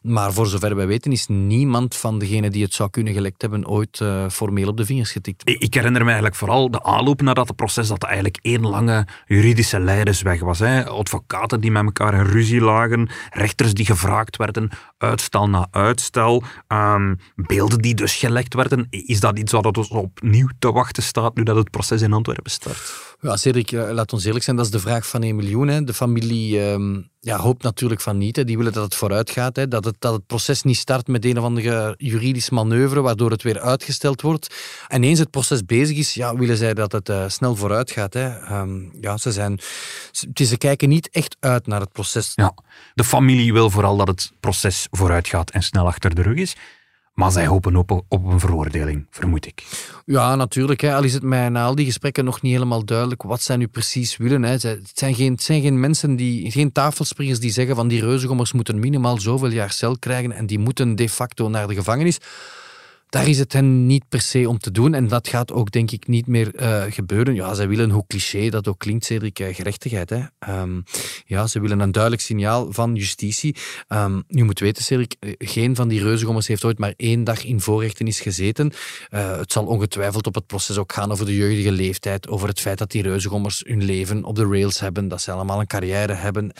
Maar 0.01 0.33
voor 0.33 0.47
zover 0.47 0.75
wij 0.75 0.87
weten 0.87 1.11
is 1.11 1.27
niemand 1.27 1.95
van 1.95 2.19
degenen 2.19 2.51
die 2.51 2.63
het 2.63 2.73
zou 2.73 2.89
kunnen 2.89 3.13
gelekt 3.13 3.41
hebben 3.41 3.67
ooit 3.67 3.99
uh, 3.99 4.29
formeel 4.29 4.67
op 4.67 4.77
de 4.77 4.85
vingers 4.85 5.11
getikt. 5.11 5.49
Ik 5.49 5.73
herinner 5.73 6.01
me 6.01 6.07
eigenlijk 6.07 6.35
vooral 6.35 6.71
de 6.71 6.83
aanloop 6.83 7.21
naar 7.21 7.35
dat 7.35 7.55
proces 7.55 7.87
dat 7.87 8.03
eigenlijk 8.03 8.39
één 8.41 8.67
lange 8.67 9.07
juridische 9.25 9.79
leidersweg 9.79 10.39
was. 10.39 10.59
Hè 10.59 10.89
advocaten 11.11 11.61
die 11.61 11.71
met 11.71 11.83
elkaar 11.83 12.13
in 12.13 12.25
ruzie 12.25 12.61
lagen, 12.61 13.09
rechters 13.29 13.73
die 13.73 13.85
gevraagd 13.85 14.37
werden, 14.37 14.69
uitstel 14.97 15.49
na 15.49 15.67
uitstel, 15.71 16.43
um, 16.67 17.19
beelden 17.35 17.81
die 17.81 17.95
dus 17.95 18.15
gelekt 18.15 18.53
werden. 18.53 18.87
Is 18.89 19.19
dat 19.19 19.39
iets 19.39 19.51
wat 19.51 19.73
dus 19.73 19.87
opnieuw 19.87 20.47
te 20.59 20.71
wachten 20.71 21.03
staat 21.03 21.35
nu 21.35 21.43
dat 21.43 21.55
het 21.55 21.69
proces 21.69 22.01
in 22.01 22.13
Antwerpen 22.13 22.51
start? 22.51 23.10
Ja, 23.21 23.35
Cedric, 23.35 23.71
eh, 23.71 23.91
laat 23.91 24.13
ons 24.13 24.25
eerlijk 24.25 24.43
zijn, 24.43 24.55
dat 24.55 24.65
is 24.65 24.71
de 24.71 24.79
vraag 24.79 25.07
van 25.07 25.23
1 25.23 25.35
miljoen. 25.35 25.67
Hè. 25.67 25.83
De 25.83 25.93
familie 25.93 26.59
um, 26.59 27.09
ja, 27.19 27.37
hoopt 27.37 27.63
natuurlijk 27.63 28.01
van 28.01 28.17
niet. 28.17 28.47
Die 28.47 28.57
willen 28.57 28.73
dat 28.73 28.83
het 28.83 28.95
vooruit 28.95 29.29
gaat. 29.29 29.55
Hè. 29.55 29.67
Dat, 29.67 29.85
het, 29.85 29.95
dat 29.99 30.13
het 30.13 30.25
proces 30.25 30.63
niet 30.63 30.77
start 30.77 31.07
met 31.07 31.25
een 31.25 31.37
of 31.37 31.43
andere 31.43 31.93
juridisch 31.97 32.49
manoeuvre, 32.49 33.01
waardoor 33.01 33.31
het 33.31 33.43
weer 33.43 33.59
uitgesteld 33.59 34.21
wordt. 34.21 34.55
En 34.87 35.03
eens 35.03 35.19
het 35.19 35.29
proces 35.29 35.65
bezig 35.65 35.97
is, 35.97 36.13
ja, 36.13 36.35
willen 36.35 36.57
zij 36.57 36.73
dat 36.73 36.91
het 36.91 37.09
uh, 37.09 37.23
snel 37.27 37.55
vooruit 37.55 37.91
gaat. 37.91 38.13
Hè. 38.13 38.59
Um, 38.59 38.91
ja, 39.01 39.17
ze, 39.17 39.31
zijn, 39.31 39.59
ze 40.33 40.57
kijken 40.57 40.89
niet 40.89 41.09
echt 41.09 41.35
uit 41.39 41.67
naar 41.67 41.79
het 41.79 41.91
proces. 41.91 42.31
Ja, 42.35 42.53
de 42.93 43.03
familie 43.03 43.53
wil 43.53 43.69
vooral 43.69 43.97
dat 43.97 44.07
het 44.07 44.31
proces 44.39 44.87
vooruit 44.91 45.27
gaat 45.27 45.49
en 45.49 45.63
snel 45.63 45.85
achter 45.85 46.15
de 46.15 46.21
rug 46.21 46.37
is. 46.37 46.55
Maar 47.13 47.31
zij 47.31 47.47
hopen 47.47 47.75
op, 47.75 47.91
op 48.07 48.25
een 48.25 48.39
veroordeling, 48.39 49.05
vermoed 49.09 49.45
ik. 49.45 49.63
Ja, 50.05 50.35
natuurlijk. 50.35 50.81
Hè. 50.81 50.95
Al 50.95 51.03
is 51.03 51.13
het 51.13 51.23
mij 51.23 51.49
na 51.49 51.63
al 51.65 51.75
die 51.75 51.85
gesprekken 51.85 52.25
nog 52.25 52.41
niet 52.41 52.53
helemaal 52.53 52.85
duidelijk 52.85 53.23
wat 53.23 53.41
zij 53.41 53.55
nu 53.55 53.67
precies 53.67 54.17
willen. 54.17 54.43
Hè. 54.43 54.51
Het, 54.51 54.91
zijn 54.93 55.15
geen, 55.15 55.39
zijn 55.39 55.61
geen 55.61 55.79
mensen, 55.79 56.15
die, 56.15 56.51
geen 56.51 56.71
tafelspringers 56.71 57.39
die 57.39 57.51
zeggen 57.51 57.75
van 57.75 57.87
die 57.87 58.01
reuzengommers 58.01 58.51
moeten 58.51 58.79
minimaal 58.79 59.19
zoveel 59.19 59.51
jaar 59.51 59.71
cel 59.71 59.97
krijgen 59.99 60.31
en 60.31 60.45
die 60.45 60.59
moeten 60.59 60.95
de 60.95 61.09
facto 61.09 61.49
naar 61.49 61.67
de 61.67 61.73
gevangenis 61.73 62.17
daar 63.11 63.27
is 63.27 63.39
het 63.39 63.53
hen 63.53 63.85
niet 63.85 64.03
per 64.09 64.21
se 64.21 64.49
om 64.49 64.59
te 64.59 64.71
doen. 64.71 64.93
En 64.93 65.07
dat 65.07 65.27
gaat 65.27 65.51
ook, 65.51 65.71
denk 65.71 65.91
ik, 65.91 66.07
niet 66.07 66.27
meer 66.27 66.61
uh, 66.61 66.83
gebeuren. 66.89 67.35
Ja, 67.35 67.53
zij 67.53 67.67
willen, 67.67 67.89
hoe 67.89 68.03
cliché 68.07 68.49
dat 68.49 68.67
ook 68.67 68.79
klinkt, 68.79 69.05
Cedric, 69.05 69.39
uh, 69.39 69.55
gerechtigheid. 69.55 70.09
Hè? 70.09 70.21
Um, 70.61 70.83
ja, 71.25 71.47
ze 71.47 71.59
willen 71.59 71.79
een 71.79 71.91
duidelijk 71.91 72.23
signaal 72.23 72.73
van 72.73 72.95
justitie. 72.95 73.55
Um, 73.89 74.23
je 74.27 74.43
moet 74.43 74.59
weten, 74.59 74.83
Cedric, 74.83 75.15
eh, 75.19 75.33
geen 75.37 75.75
van 75.75 75.87
die 75.87 76.01
reuzengommers 76.01 76.47
heeft 76.47 76.65
ooit 76.65 76.79
maar 76.79 76.93
één 76.97 77.23
dag 77.23 77.43
in 77.43 77.61
voorrechtenis 77.61 78.19
gezeten. 78.19 78.71
Uh, 79.09 79.37
het 79.37 79.51
zal 79.51 79.65
ongetwijfeld 79.65 80.27
op 80.27 80.35
het 80.35 80.47
proces 80.47 80.77
ook 80.77 80.93
gaan 80.93 81.11
over 81.11 81.25
de 81.25 81.35
jeugdige 81.35 81.71
leeftijd, 81.71 82.27
over 82.27 82.47
het 82.47 82.59
feit 82.59 82.77
dat 82.77 82.91
die 82.91 83.01
reuzengommers 83.01 83.63
hun 83.65 83.83
leven 83.83 84.23
op 84.23 84.35
de 84.35 84.45
rails 84.45 84.79
hebben, 84.79 85.07
dat 85.07 85.21
ze 85.21 85.31
allemaal 85.31 85.59
een 85.59 85.67
carrière 85.67 86.13
hebben. 86.13 86.51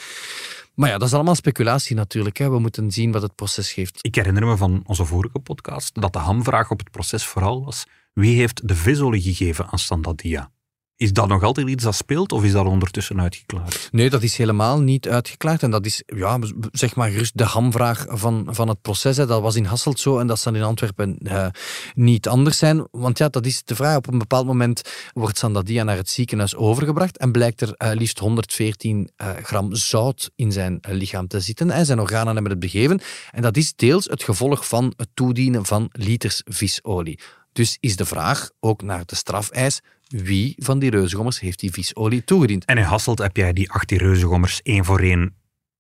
Maar 0.75 0.89
ja, 0.89 0.97
dat 0.97 1.07
is 1.07 1.13
allemaal 1.13 1.35
speculatie 1.35 1.95
natuurlijk. 1.95 2.37
Hè. 2.37 2.49
We 2.49 2.59
moeten 2.59 2.91
zien 2.91 3.11
wat 3.11 3.21
het 3.21 3.35
proces 3.35 3.71
geeft. 3.71 3.97
Ik 4.01 4.15
herinner 4.15 4.45
me 4.45 4.57
van 4.57 4.81
onze 4.85 5.05
vorige 5.05 5.39
podcast 5.39 6.01
dat 6.01 6.13
de 6.13 6.19
hamvraag 6.19 6.71
op 6.71 6.79
het 6.79 6.91
proces 6.91 7.25
vooral 7.25 7.65
was 7.65 7.85
wie 8.13 8.35
heeft 8.35 8.67
de 8.67 8.75
visolie 8.75 9.21
gegeven 9.21 9.67
aan 9.67 9.79
Sandadia? 9.79 10.51
Is 11.01 11.13
dat 11.13 11.27
nog 11.27 11.43
altijd 11.43 11.67
iets 11.67 11.83
dat 11.83 11.95
speelt 11.95 12.31
of 12.31 12.43
is 12.43 12.51
dat 12.51 12.65
ondertussen 12.65 13.21
uitgeklaard? 13.21 13.89
Nee, 13.91 14.09
dat 14.09 14.23
is 14.23 14.37
helemaal 14.37 14.79
niet 14.79 15.07
uitgeklaard. 15.07 15.63
En 15.63 15.71
dat 15.71 15.85
is, 15.85 16.03
ja, 16.05 16.39
zeg 16.71 16.95
maar 16.95 17.09
gerust 17.09 17.37
de 17.37 17.43
hamvraag 17.43 18.05
van, 18.09 18.47
van 18.49 18.67
het 18.67 18.81
proces. 18.81 19.17
Hè. 19.17 19.25
Dat 19.25 19.41
was 19.41 19.55
in 19.55 19.65
Hasselt 19.65 19.99
zo 19.99 20.19
en 20.19 20.27
dat 20.27 20.39
zal 20.39 20.55
in 20.55 20.61
Antwerpen 20.61 21.17
uh, 21.19 21.47
niet 21.93 22.27
anders 22.27 22.57
zijn. 22.57 22.87
Want 22.91 23.17
ja, 23.17 23.29
dat 23.29 23.45
is 23.45 23.63
de 23.63 23.75
vraag. 23.75 23.97
Op 23.97 24.07
een 24.07 24.17
bepaald 24.17 24.45
moment 24.45 24.81
wordt 25.13 25.37
Sandadia 25.37 25.83
naar 25.83 25.97
het 25.97 26.09
ziekenhuis 26.09 26.55
overgebracht 26.55 27.17
en 27.17 27.31
blijkt 27.31 27.61
er 27.61 27.75
uh, 27.77 27.91
liefst 27.93 28.19
114 28.19 29.09
uh, 29.17 29.29
gram 29.43 29.75
zout 29.75 30.31
in 30.35 30.51
zijn 30.51 30.79
lichaam 30.81 31.27
te 31.27 31.39
zitten. 31.39 31.71
En 31.71 31.85
zijn 31.85 31.99
organen 31.99 32.33
hebben 32.33 32.51
het 32.51 32.59
begeven. 32.59 33.01
En 33.31 33.41
dat 33.41 33.57
is 33.57 33.75
deels 33.75 34.05
het 34.05 34.23
gevolg 34.23 34.67
van 34.67 34.93
het 34.95 35.09
toedienen 35.13 35.65
van 35.65 35.89
liters 35.91 36.41
visolie. 36.45 37.19
Dus 37.53 37.77
is 37.79 37.95
de 37.95 38.05
vraag, 38.05 38.49
ook 38.59 38.81
naar 38.81 39.03
de 39.05 39.15
strafeis, 39.15 39.81
wie 40.11 40.55
van 40.57 40.79
die 40.79 40.89
reuzengommers 40.89 41.39
heeft 41.39 41.59
die 41.59 41.71
visolie 41.71 42.23
toegediend? 42.23 42.65
En 42.65 42.77
in 42.77 42.83
Hasselt 42.83 43.19
heb 43.19 43.37
jij 43.37 43.53
die 43.53 43.71
18 43.71 43.97
reuzengommers 43.97 44.61
één 44.61 44.85
voor 44.85 44.99
één 44.99 45.35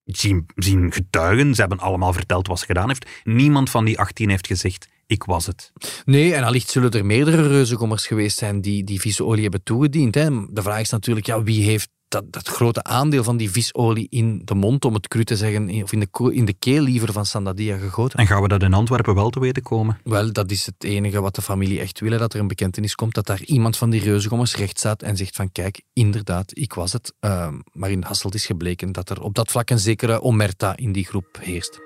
zien, 0.05 0.45
zien 0.55 0.91
getuigen. 0.91 1.55
Ze 1.55 1.61
hebben 1.61 1.79
allemaal 1.79 2.13
verteld 2.13 2.47
wat 2.47 2.59
ze 2.59 2.65
gedaan 2.65 2.87
heeft. 2.87 3.09
Niemand 3.23 3.69
van 3.69 3.85
die 3.85 3.99
18 3.99 4.29
heeft 4.29 4.47
gezegd, 4.47 4.87
ik 5.07 5.23
was 5.23 5.45
het. 5.45 5.71
Nee, 6.05 6.33
en 6.33 6.43
allicht 6.43 6.69
zullen 6.69 6.91
er 6.91 7.05
meerdere 7.05 7.47
reuzengommers 7.47 8.07
geweest 8.07 8.37
zijn 8.37 8.61
die 8.61 8.83
die 8.83 8.99
visolie 8.99 9.41
hebben 9.41 9.63
toegediend. 9.63 10.15
Hè. 10.15 10.29
De 10.49 10.61
vraag 10.61 10.79
is 10.79 10.89
natuurlijk, 10.89 11.25
ja, 11.25 11.43
wie 11.43 11.63
heeft 11.63 11.89
dat, 12.11 12.31
dat 12.33 12.47
grote 12.47 12.83
aandeel 12.83 13.23
van 13.23 13.37
die 13.37 13.51
visolie 13.51 14.07
in 14.09 14.41
de 14.45 14.55
mond, 14.55 14.85
om 14.85 14.93
het 14.93 15.07
cru 15.07 15.23
te 15.23 15.35
zeggen, 15.35 15.83
of 15.83 15.91
in 15.91 15.99
de, 15.99 16.33
in 16.33 16.45
de 16.45 16.53
keel 16.53 16.81
liever 16.83 17.13
van 17.13 17.25
Sandadia 17.25 17.77
gegoten. 17.77 18.19
En 18.19 18.27
gaan 18.27 18.41
we 18.41 18.47
dat 18.47 18.63
in 18.63 18.73
Antwerpen 18.73 19.15
wel 19.15 19.29
te 19.29 19.39
weten 19.39 19.63
komen? 19.63 19.99
Wel, 20.03 20.31
dat 20.31 20.51
is 20.51 20.65
het 20.65 20.83
enige 20.83 21.21
wat 21.21 21.35
de 21.35 21.41
familie 21.41 21.79
echt 21.79 21.99
wil, 21.99 22.17
dat 22.17 22.33
er 22.33 22.39
een 22.39 22.47
bekentenis 22.47 22.95
komt, 22.95 23.13
dat 23.13 23.25
daar 23.25 23.43
iemand 23.43 23.77
van 23.77 23.89
die 23.89 24.01
reuzengommers 24.01 24.55
recht 24.55 24.77
staat 24.77 25.01
en 25.01 25.17
zegt 25.17 25.35
van 25.35 25.51
kijk, 25.51 25.81
inderdaad, 25.93 26.57
ik 26.57 26.73
was 26.73 26.93
het. 26.93 27.13
Uh, 27.21 27.47
maar 27.71 27.91
in 27.91 28.03
Hasselt 28.03 28.33
is 28.33 28.45
gebleken 28.45 28.91
dat 28.91 29.09
er 29.09 29.21
op 29.21 29.35
dat 29.35 29.51
vlak 29.51 29.69
een 29.69 29.79
zekere 29.79 30.21
omerta 30.21 30.77
in 30.77 30.91
die 30.91 31.05
groep 31.05 31.37
heerst. 31.39 31.79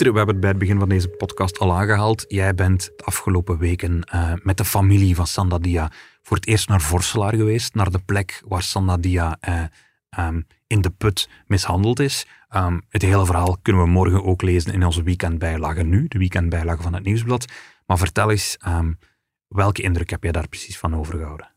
We 0.00 0.06
hebben 0.06 0.26
het 0.26 0.40
bij 0.40 0.50
het 0.50 0.58
begin 0.58 0.78
van 0.78 0.88
deze 0.88 1.08
podcast 1.08 1.58
al 1.58 1.72
aangehaald. 1.72 2.24
Jij 2.28 2.54
bent 2.54 2.90
de 2.96 3.04
afgelopen 3.04 3.58
weken 3.58 4.02
uh, 4.14 4.32
met 4.42 4.56
de 4.56 4.64
familie 4.64 5.14
van 5.14 5.26
Sandadia 5.26 5.90
voor 6.22 6.36
het 6.36 6.46
eerst 6.46 6.68
naar 6.68 6.80
Vorselaar 6.80 7.34
geweest, 7.34 7.74
naar 7.74 7.90
de 7.90 7.98
plek 7.98 8.42
waar 8.46 8.62
Sandadia 8.62 9.38
uh, 9.48 9.62
um, 10.26 10.46
in 10.66 10.80
de 10.80 10.90
put 10.90 11.28
mishandeld 11.46 12.00
is. 12.00 12.26
Um, 12.56 12.82
het 12.88 13.02
hele 13.02 13.26
verhaal 13.26 13.58
kunnen 13.62 13.82
we 13.82 13.88
morgen 13.88 14.24
ook 14.24 14.42
lezen 14.42 14.72
in 14.72 14.84
onze 14.84 15.02
weekendbijlage 15.02 15.82
nu, 15.82 16.08
de 16.08 16.18
weekendbijlage 16.18 16.82
van 16.82 16.94
het 16.94 17.04
Nieuwsblad. 17.04 17.52
Maar 17.86 17.98
vertel 17.98 18.30
eens, 18.30 18.56
um, 18.68 18.98
welke 19.48 19.82
indruk 19.82 20.10
heb 20.10 20.22
jij 20.22 20.32
daar 20.32 20.48
precies 20.48 20.78
van 20.78 20.96
overgehouden? 20.96 21.50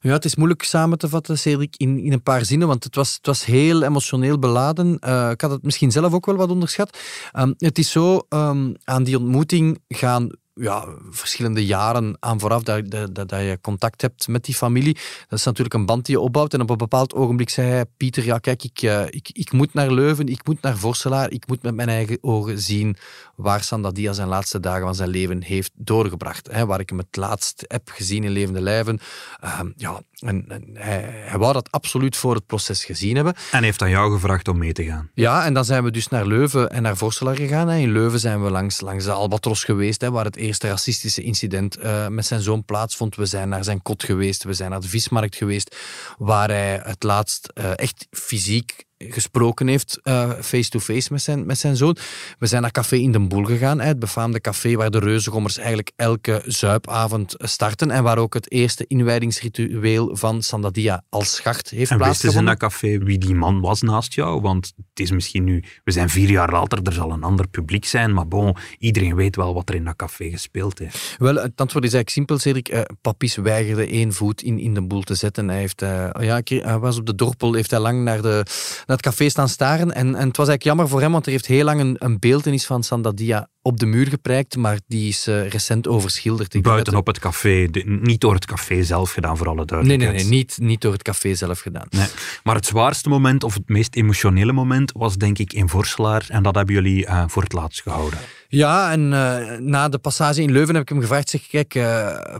Ja, 0.00 0.12
het 0.12 0.24
is 0.24 0.36
moeilijk 0.36 0.62
samen 0.62 0.98
te 0.98 1.08
vatten, 1.08 1.38
Cedric, 1.38 1.74
in, 1.76 1.98
in 1.98 2.12
een 2.12 2.22
paar 2.22 2.44
zinnen, 2.44 2.68
want 2.68 2.84
het 2.84 2.94
was, 2.94 3.14
het 3.14 3.26
was 3.26 3.44
heel 3.44 3.82
emotioneel 3.82 4.38
beladen. 4.38 4.98
Uh, 5.06 5.30
ik 5.30 5.40
had 5.40 5.50
het 5.50 5.62
misschien 5.62 5.90
zelf 5.90 6.12
ook 6.12 6.26
wel 6.26 6.36
wat 6.36 6.50
onderschat. 6.50 6.98
Um, 7.38 7.54
het 7.56 7.78
is 7.78 7.90
zo, 7.90 8.26
um, 8.28 8.74
aan 8.84 9.04
die 9.04 9.18
ontmoeting 9.18 9.80
gaan 9.88 10.30
ja, 10.60 10.86
verschillende 11.10 11.66
jaren 11.66 12.16
aan 12.20 12.40
vooraf 12.40 12.62
dat, 12.62 12.90
dat, 12.90 13.14
dat, 13.14 13.30
je 13.30 13.58
contact 13.60 14.02
hebt 14.02 14.28
met 14.28 14.44
die 14.44 14.54
familie. 14.54 14.96
Dat 15.28 15.38
is 15.38 15.44
natuurlijk 15.44 15.74
een 15.74 15.86
band 15.86 16.06
die 16.06 16.14
je 16.14 16.20
opbouwt. 16.20 16.54
En 16.54 16.60
op 16.60 16.70
een 16.70 16.76
bepaald 16.76 17.14
ogenblik 17.14 17.50
zei 17.50 17.68
hij, 17.68 17.84
Pieter, 17.96 18.24
ja 18.24 18.38
kijk, 18.38 18.64
ik, 18.64 18.82
uh, 18.82 19.04
ik, 19.06 19.30
ik 19.32 19.52
moet 19.52 19.74
naar 19.74 19.90
Leuven, 19.90 20.28
ik 20.28 20.46
moet 20.46 20.62
naar 20.62 20.76
Vorselaar, 20.76 21.30
ik 21.30 21.46
moet 21.46 21.62
met 21.62 21.74
mijn 21.74 21.88
eigen 21.88 22.18
ogen 22.20 22.60
zien 22.60 22.96
waar 23.34 23.62
Sandadia 23.62 24.12
zijn 24.12 24.28
laatste 24.28 24.60
dagen 24.60 24.82
van 24.82 24.94
zijn 24.94 25.08
leven 25.08 25.42
heeft 25.42 25.70
doorgebracht. 25.74 26.48
Hè, 26.52 26.66
waar 26.66 26.80
ik 26.80 26.88
hem 26.88 26.98
het 26.98 27.16
laatst 27.16 27.64
heb 27.66 27.88
gezien 27.88 28.24
in 28.24 28.30
levende 28.30 28.60
lijven. 28.60 28.98
Uh, 29.44 29.60
ja, 29.76 30.00
en, 30.18 30.44
en 30.48 30.70
hij, 30.72 31.00
hij, 31.12 31.38
wou 31.38 31.52
dat 31.52 31.70
absoluut 31.70 32.16
voor 32.16 32.34
het 32.34 32.46
proces 32.46 32.84
gezien 32.84 33.16
hebben. 33.16 33.34
En 33.50 33.62
heeft 33.62 33.82
aan 33.82 33.90
jou 33.90 34.12
gevraagd 34.12 34.48
om 34.48 34.58
mee 34.58 34.72
te 34.72 34.84
gaan. 34.84 35.10
Ja, 35.14 35.44
en 35.44 35.54
dan 35.54 35.64
zijn 35.64 35.84
we 35.84 35.90
dus 35.90 36.08
naar 36.08 36.26
Leuven 36.26 36.70
en 36.70 36.82
naar 36.82 36.96
Vorselaar 36.96 37.36
gegaan. 37.36 37.68
Hè. 37.68 37.78
In 37.78 37.92
Leuven 37.92 38.20
zijn 38.20 38.44
we 38.44 38.50
langs, 38.50 38.80
langs 38.80 39.04
de 39.04 39.12
Albatros 39.12 39.64
geweest, 39.64 40.00
hè, 40.00 40.10
waar 40.10 40.24
het 40.24 40.36
eerste 40.46 40.68
racistische 40.68 41.22
incident 41.22 41.78
uh, 41.78 42.08
met 42.08 42.26
zijn 42.26 42.40
zoon 42.40 42.64
plaatsvond. 42.64 43.16
We 43.16 43.26
zijn 43.26 43.48
naar 43.48 43.64
zijn 43.64 43.82
kot 43.82 44.04
geweest, 44.04 44.44
we 44.44 44.54
zijn 44.54 44.70
naar 44.70 44.80
de 44.80 44.88
vismarkt 44.88 45.36
geweest, 45.36 45.76
waar 46.18 46.48
hij 46.48 46.80
het 46.82 47.02
laatst 47.02 47.50
uh, 47.54 47.70
echt 47.76 48.06
fysiek 48.10 48.84
gesproken 48.98 49.66
heeft, 49.66 50.00
face-to-face 50.40 50.92
uh, 50.92 50.96
-face 50.96 51.12
met, 51.12 51.22
zijn, 51.22 51.46
met 51.46 51.58
zijn 51.58 51.76
zoon. 51.76 51.96
We 52.38 52.46
zijn 52.46 52.62
naar 52.62 52.70
Café 52.70 52.96
in 52.96 53.12
den 53.12 53.28
Boel 53.28 53.44
gegaan, 53.44 53.80
het 53.80 53.98
befaamde 53.98 54.40
café 54.40 54.74
waar 54.74 54.90
de 54.90 54.98
reuzengommers 54.98 55.56
eigenlijk 55.56 55.90
elke 55.96 56.42
zuipavond 56.46 57.34
starten 57.38 57.90
en 57.90 58.02
waar 58.02 58.18
ook 58.18 58.34
het 58.34 58.50
eerste 58.50 58.84
inwijdingsritueel 58.86 60.16
van 60.16 60.42
Sandadia 60.42 61.02
als 61.08 61.34
schacht 61.34 61.70
heeft 61.70 61.90
en 61.90 61.96
plaatsgevonden. 61.96 62.08
wisten 62.08 62.30
ze 62.32 62.38
in 62.38 62.44
dat 62.44 62.58
café 62.58 63.04
wie 63.04 63.18
die 63.18 63.34
man 63.34 63.60
was 63.60 63.82
naast 63.82 64.14
jou? 64.14 64.40
Want 64.40 64.72
het 64.76 65.00
is 65.00 65.10
misschien 65.10 65.44
nu, 65.44 65.64
we 65.84 65.92
zijn 65.92 66.08
vier 66.08 66.30
jaar 66.30 66.52
later, 66.52 66.82
er 66.82 66.92
zal 66.92 67.10
een 67.10 67.22
ander 67.22 67.48
publiek 67.48 67.84
zijn, 67.84 68.14
maar 68.14 68.28
bon, 68.28 68.56
iedereen 68.78 69.14
weet 69.14 69.36
wel 69.36 69.54
wat 69.54 69.68
er 69.68 69.74
in 69.74 69.84
dat 69.84 69.96
café 69.96 70.30
gespeeld 70.30 70.78
heeft. 70.78 71.14
Wel, 71.18 71.34
het 71.34 71.60
antwoord 71.60 71.84
is 71.84 71.92
eigenlijk 71.94 72.10
simpel, 72.10 72.38
Cedric. 72.38 72.74
Uh, 72.74 72.80
Papies 73.00 73.36
weigerde 73.36 73.86
één 73.86 74.12
voet 74.12 74.42
in, 74.42 74.58
in 74.58 74.74
de 74.74 74.82
boel 74.82 75.02
te 75.02 75.14
zetten. 75.14 75.48
Hij, 75.48 75.58
heeft, 75.58 75.82
uh, 75.82 76.08
ja, 76.18 76.40
hij 76.44 76.78
was 76.78 76.98
op 76.98 77.06
de 77.06 77.14
dorpel, 77.14 77.54
heeft 77.54 77.70
hij 77.70 77.80
lang 77.80 78.02
naar 78.02 78.22
de 78.22 78.44
naar 78.86 78.96
het 78.96 79.02
café 79.06 79.28
staan 79.28 79.48
staren. 79.48 79.92
En, 79.92 80.06
en 80.06 80.28
het 80.28 80.36
was 80.36 80.48
eigenlijk 80.48 80.62
jammer 80.62 80.88
voor 80.88 81.00
hem, 81.00 81.12
want 81.12 81.26
er 81.26 81.32
heeft 81.32 81.46
heel 81.46 81.64
lang 81.64 81.80
een, 81.80 81.96
een 81.98 82.18
beeldenis 82.18 82.66
van 82.66 82.82
Sandadia 82.82 83.48
op 83.66 83.80
de 83.80 83.86
muur 83.86 84.06
geprijkt, 84.06 84.56
maar 84.56 84.78
die 84.86 85.08
is 85.08 85.28
uh, 85.28 85.48
recent 85.48 85.88
overschilderd. 85.88 86.62
Buiten 86.62 86.94
op 86.94 87.06
het 87.06 87.18
café, 87.18 87.70
de, 87.70 87.82
niet 88.02 88.20
door 88.20 88.34
het 88.34 88.46
café 88.46 88.82
zelf 88.82 89.12
gedaan, 89.12 89.36
voor 89.36 89.48
alle 89.48 89.64
duidelijkheid. 89.64 90.12
Nee, 90.12 90.22
nee, 90.22 90.30
nee 90.30 90.38
niet, 90.38 90.58
niet 90.60 90.80
door 90.80 90.92
het 90.92 91.02
café 91.02 91.34
zelf 91.34 91.60
gedaan. 91.60 91.86
Nee. 91.90 92.06
Maar 92.42 92.54
het 92.54 92.66
zwaarste 92.66 93.08
moment, 93.08 93.44
of 93.44 93.54
het 93.54 93.68
meest 93.68 93.94
emotionele 93.94 94.52
moment, 94.52 94.92
was 94.92 95.16
denk 95.16 95.38
ik 95.38 95.52
in 95.52 95.68
Vorselaar. 95.68 96.26
En 96.28 96.42
dat 96.42 96.54
hebben 96.54 96.74
jullie 96.74 97.06
uh, 97.06 97.24
voor 97.26 97.42
het 97.42 97.52
laatst 97.52 97.82
gehouden. 97.82 98.18
Ja, 98.48 98.90
en 98.90 99.00
uh, 99.00 99.58
na 99.58 99.88
de 99.88 99.98
passage 99.98 100.42
in 100.42 100.52
Leuven 100.52 100.74
heb 100.74 100.82
ik 100.82 100.88
hem 100.88 101.00
gevraagd, 101.00 101.28
zeg, 101.28 101.46
kijk, 101.46 101.78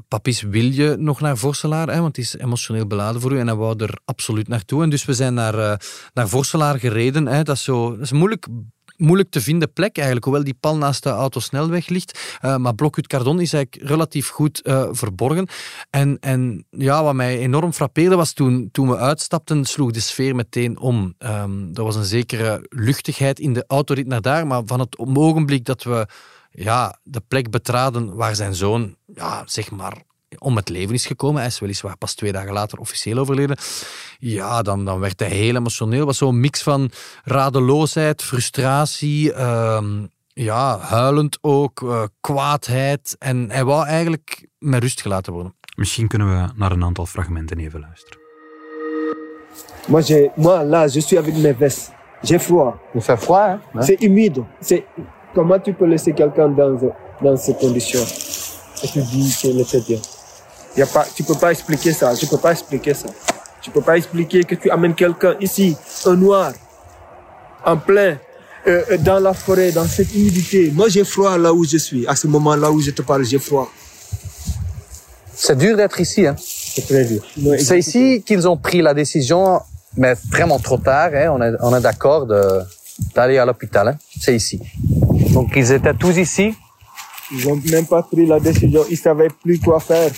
papis, 0.09 0.43
wil 0.43 0.65
je 0.65 0.97
nog 0.99 1.21
naar 1.21 1.37
Vorselaar? 1.37 1.89
Hè? 1.89 2.01
Want 2.01 2.17
het 2.17 2.25
is 2.25 2.37
emotioneel 2.37 2.87
beladen 2.87 3.21
voor 3.21 3.33
u 3.33 3.39
en 3.39 3.47
hij 3.47 3.57
wou 3.57 3.85
er 3.85 3.99
absoluut 4.05 4.49
naartoe. 4.49 4.83
En 4.83 4.91
dus 4.91 5.05
we 5.05 5.15
zijn 5.15 5.35
naar, 5.35 5.81
naar 6.15 6.29
Vorselaar 6.29 6.79
gereden. 6.79 7.27
Hè? 7.27 7.43
Dat, 7.43 7.57
is 7.57 7.65
zo, 7.65 7.91
dat 7.91 8.01
is 8.01 8.13
moeilijk 8.13 8.47
moeilijk 8.97 9.31
te 9.31 9.41
vinden 9.41 9.73
plek 9.73 9.97
eigenlijk, 9.97 10.27
hoewel 10.27 10.45
die 10.45 10.57
pal 10.61 10.77
naast 10.77 11.03
de 11.03 11.09
autosnelweg 11.09 11.89
ligt. 11.89 12.39
Uh, 12.45 12.57
maar 12.57 12.75
Blokhut 12.75 13.07
Cardon 13.07 13.41
is 13.41 13.53
eigenlijk 13.53 13.89
relatief 13.89 14.29
goed 14.29 14.61
uh, 14.65 14.89
verborgen. 14.91 15.49
En, 15.91 16.17
en 16.21 16.67
ja, 16.71 17.03
wat 17.03 17.15
mij 17.15 17.39
enorm 17.39 17.73
frappeerde 17.73 18.17
was 18.17 18.33
toen, 18.33 18.69
toen 18.73 18.89
we 18.89 18.97
uitstapten, 18.97 19.65
sloeg 19.65 19.91
de 19.91 20.01
sfeer 20.01 20.35
meteen 20.35 20.79
om. 20.79 21.15
Um, 21.19 21.71
er 21.75 21.85
was 21.85 21.97
een 21.97 22.05
zekere 22.05 22.67
luchtigheid 22.69 23.41
in 23.41 23.53
de 23.53 23.65
autorit 23.67 24.07
naar 24.07 24.23
daar, 24.23 24.47
maar 24.47 24.63
van 24.67 24.81
het 24.81 24.99
ogenblik 24.99 25.65
dat 25.65 25.83
we 25.83 26.07
ja, 26.51 26.99
de 27.03 27.23
plek 27.29 27.51
betraden 27.51 28.15
waar 28.15 28.35
zijn 28.35 28.55
zoon, 28.55 28.97
ja, 29.15 29.43
zeg 29.47 29.71
maar, 29.71 30.03
om 30.39 30.57
het 30.57 30.69
leven 30.69 30.95
is 30.95 31.07
gekomen. 31.07 31.39
Hij 31.39 31.47
is 31.47 31.59
weliswaar 31.59 31.97
pas 31.97 32.15
twee 32.15 32.33
dagen 32.33 32.53
later 32.53 32.79
officieel 32.79 33.19
overleden. 33.19 33.57
Ja, 34.19 34.63
dan, 34.63 34.85
dan 34.85 35.01
werd 35.01 35.21
hij 35.21 35.29
heel 35.29 35.57
emotioneel. 35.57 35.99
Het 35.99 36.07
was 36.07 36.19
zo'n 36.19 36.41
mix 36.41 36.63
van 36.63 36.91
radeloosheid, 37.25 38.23
frustratie, 38.23 39.33
uh, 39.33 39.83
ja, 40.33 40.79
huilend 40.79 41.39
ook, 41.41 41.81
uh, 41.81 42.03
kwaadheid. 42.21 43.17
En 43.19 43.51
hij 43.51 43.65
wou 43.65 43.87
eigenlijk 43.87 44.49
met 44.59 44.83
rust 44.83 45.01
gelaten 45.01 45.33
worden. 45.33 45.55
Misschien 45.77 46.09
kunnen 46.09 46.29
we 46.29 46.53
naar 46.55 46.73
een 46.73 46.85
aantal 46.85 47.07
fragmenten 47.07 47.59
even 47.59 47.81
luisteren. 47.81 48.25
Moi, 49.89 50.31
moi 50.35 50.65
là, 50.65 50.89
je 50.89 51.01
suis 51.01 51.19
avec 51.19 51.35
mes 51.37 51.57
vestes. 51.57 51.91
J'ai 52.23 52.39
froid. 52.39 52.75
Il 52.95 53.01
fait 53.01 53.21
froid, 53.21 53.41
hein? 53.41 53.61
C'est 53.81 54.03
humide. 54.03 54.45
Comment 55.35 55.63
tu 55.63 55.73
peux 55.73 55.87
laisser 55.87 56.13
quelqu'un 56.13 56.49
dans, 56.49 56.79
dans 57.21 57.37
ces 57.37 57.55
conditions 57.55 58.05
Et 58.83 58.89
tu 58.89 59.03
dis 59.03 59.37
qu'il 59.39 59.61
était 59.61 59.81
bien. 59.81 60.01
Y 60.77 60.83
a 60.83 60.87
pas, 60.87 61.07
tu 61.15 61.23
peux 61.23 61.35
pas 61.35 61.53
expliquer 61.53 61.93
ça. 61.93 62.15
Je 62.15 62.27
peux 62.27 62.39
pas 62.39 62.53
expliquer 62.53 62.95
ça. 62.95 63.09
Tu 63.63 63.71
peux 63.71 63.81
pas 63.81 63.97
expliquer 63.97 64.45
que 64.45 64.55
tu 64.55 64.71
amènes 64.71 64.95
quelqu'un 64.95 65.35
ici, 65.41 65.77
un 66.05 66.15
noir, 66.15 66.53
en 67.65 67.77
plein, 67.77 68.19
euh, 68.67 68.99
dans 68.99 69.19
la 69.19 69.33
forêt, 69.33 69.73
dans 69.73 69.87
cette 69.87 70.15
humidité. 70.15 70.71
Moi, 70.75 70.89
j'ai 70.89 71.05
froid 71.05 71.39
là 71.39 71.53
où 71.53 71.65
je 71.65 71.79
suis. 71.79 72.07
À 72.07 72.15
ce 72.15 72.27
moment-là 72.27 72.71
où 72.71 72.81
je 72.81 72.91
te 72.91 73.03
parle, 73.03 73.25
j'ai 73.25 73.39
froid. 73.39 73.71
C'est 75.35 75.57
dur 75.57 75.77
d'être 75.77 76.01
ici. 76.01 76.27
Hein? 76.27 76.37
C'est 76.39 76.87
très 76.87 77.05
dur. 77.05 77.23
C'est 77.59 77.79
ici 77.79 78.23
qu'ils 78.27 78.47
ont 78.47 78.57
pris 78.57 78.83
la 78.83 78.93
décision, 78.93 79.61
mais 79.97 80.15
vraiment 80.31 80.59
trop 80.59 80.79
tard. 80.79 81.11
Hein? 81.15 81.31
On 81.33 81.43
est, 81.43 81.55
on 81.61 81.77
est 81.77 81.81
d'accord 81.81 82.27
d'aller 83.15 83.39
à 83.39 83.45
l'hôpital. 83.45 83.89
Hein? 83.89 83.97
C'est 84.21 84.35
ici. 84.35 84.61
Donc, 85.33 85.53
ils 85.57 85.73
étaient 85.73 85.95
tous 85.95 86.17
ici. 86.19 86.55
Ils 87.33 87.49
n'ont 87.49 87.61
même 87.71 87.87
pas 87.87 88.03
pris 88.03 88.27
la 88.27 88.39
décision. 88.39 88.85
Ils 88.91 88.99
savaient 88.99 89.31
plus 89.43 89.59
quoi 89.59 89.81
faire. 89.81 90.11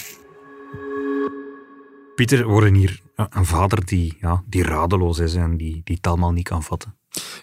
Pieter, 2.18 2.46
we 2.46 2.52
horen 2.52 2.74
hier 2.74 3.00
een 3.14 3.44
vader 3.46 3.84
die, 3.84 4.16
ja, 4.20 4.42
die 4.46 4.62
radeloos 4.62 5.18
is 5.18 5.34
en 5.34 5.56
die, 5.56 5.80
die 5.84 5.98
allemaal 6.00 6.32
niet 6.32 6.48
kan 6.48 6.62
vatten. 6.62 6.96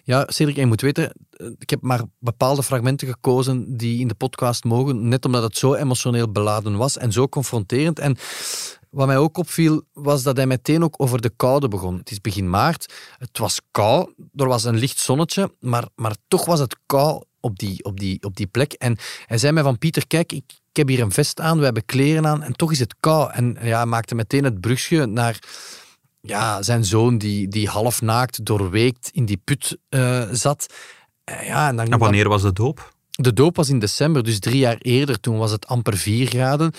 Ja, 0.04 0.26
Cedric, 0.28 0.56
je 0.56 0.66
moet 0.66 0.82
weten, 0.82 1.14
ik 1.58 1.70
heb 1.70 1.82
maar 1.82 2.02
bepaalde 2.20 2.64
fragmenten 2.64 3.08
gekozen 3.08 3.78
die 3.78 4.00
in 4.00 4.08
de 4.08 4.14
podcast 4.14 4.64
mogen, 4.64 5.08
net 5.08 5.26
omdat 5.26 5.44
het 5.44 5.58
zo 5.58 5.74
emotioneel 5.74 6.32
beladen 6.32 6.78
was 6.78 6.98
en 6.98 7.12
zo 7.12 7.28
confronterend. 7.28 8.00
En 8.00 8.18
wat 8.90 9.08
mij 9.08 9.18
ook 9.18 9.38
opviel, 9.38 9.84
was 9.94 10.24
dat 10.24 10.38
hij 10.38 10.48
meteen 10.48 10.84
ook 10.84 10.96
over 10.98 11.22
de 11.22 11.32
koude 11.36 11.68
begon. 11.68 11.98
Het 11.98 12.12
is 12.12 12.22
begin 12.22 12.50
maart, 12.50 12.94
het 13.18 13.38
was 13.38 13.62
koud, 13.72 14.10
er 14.34 14.48
was 14.48 14.64
een 14.64 14.78
licht 14.78 15.00
zonnetje, 15.00 15.54
maar, 15.60 15.88
maar 15.96 16.16
toch 16.28 16.46
was 16.46 16.60
het 16.60 16.78
koud 16.86 17.26
op 17.46 17.60
die, 17.60 17.84
op, 17.84 18.00
die, 18.00 18.24
op 18.24 18.36
die 18.36 18.48
plek. 18.48 18.74
En 18.74 18.98
hij 19.26 19.38
zei 19.38 19.54
mij 19.54 19.64
van, 19.64 19.78
Pieter, 19.78 20.08
kijk, 20.08 20.32
ik, 20.32 20.44
ik 20.70 20.78
heb 20.78 20.88
hier 20.88 21.02
een 21.02 21.12
vest 21.12 21.40
aan, 21.40 21.58
we 21.58 21.64
hebben 21.64 21.86
kleren 21.86 22.28
aan 22.28 22.44
en 22.44 22.54
toch 22.54 22.72
is 22.72 22.80
het 22.80 22.96
koud. 23.00 23.32
En 23.32 23.58
ja, 23.62 23.86
maakte 23.86 24.16
meteen 24.16 24.44
het 24.44 24.62
brugje 24.62 25.06
naar 25.06 25.40
ja, 26.22 26.62
zijn 26.62 26.86
zoon 26.86 27.18
die, 27.18 27.48
die 27.48 27.68
half 27.68 28.02
naakt 28.02 28.46
doorweekt 28.46 29.10
in 29.12 29.26
die 29.26 29.42
put 29.44 29.78
uh, 29.90 30.24
zat. 30.32 30.74
Uh, 31.30 31.48
ja, 31.48 31.68
en, 31.68 31.76
dan, 31.76 31.88
en 31.88 32.00
wanneer 32.00 32.30
was 32.30 32.42
de 32.42 32.54
doop? 32.54 32.94
De 33.10 33.34
doop 33.34 33.56
was 33.56 33.70
in 33.70 33.80
december, 33.80 34.24
dus 34.24 34.40
drie 34.40 34.58
jaar 34.58 34.78
eerder. 34.78 35.20
Toen 35.20 35.38
was 35.38 35.52
het 35.52 35.68
amper 35.68 35.98
vier 35.98 36.28
graden. 36.28 36.72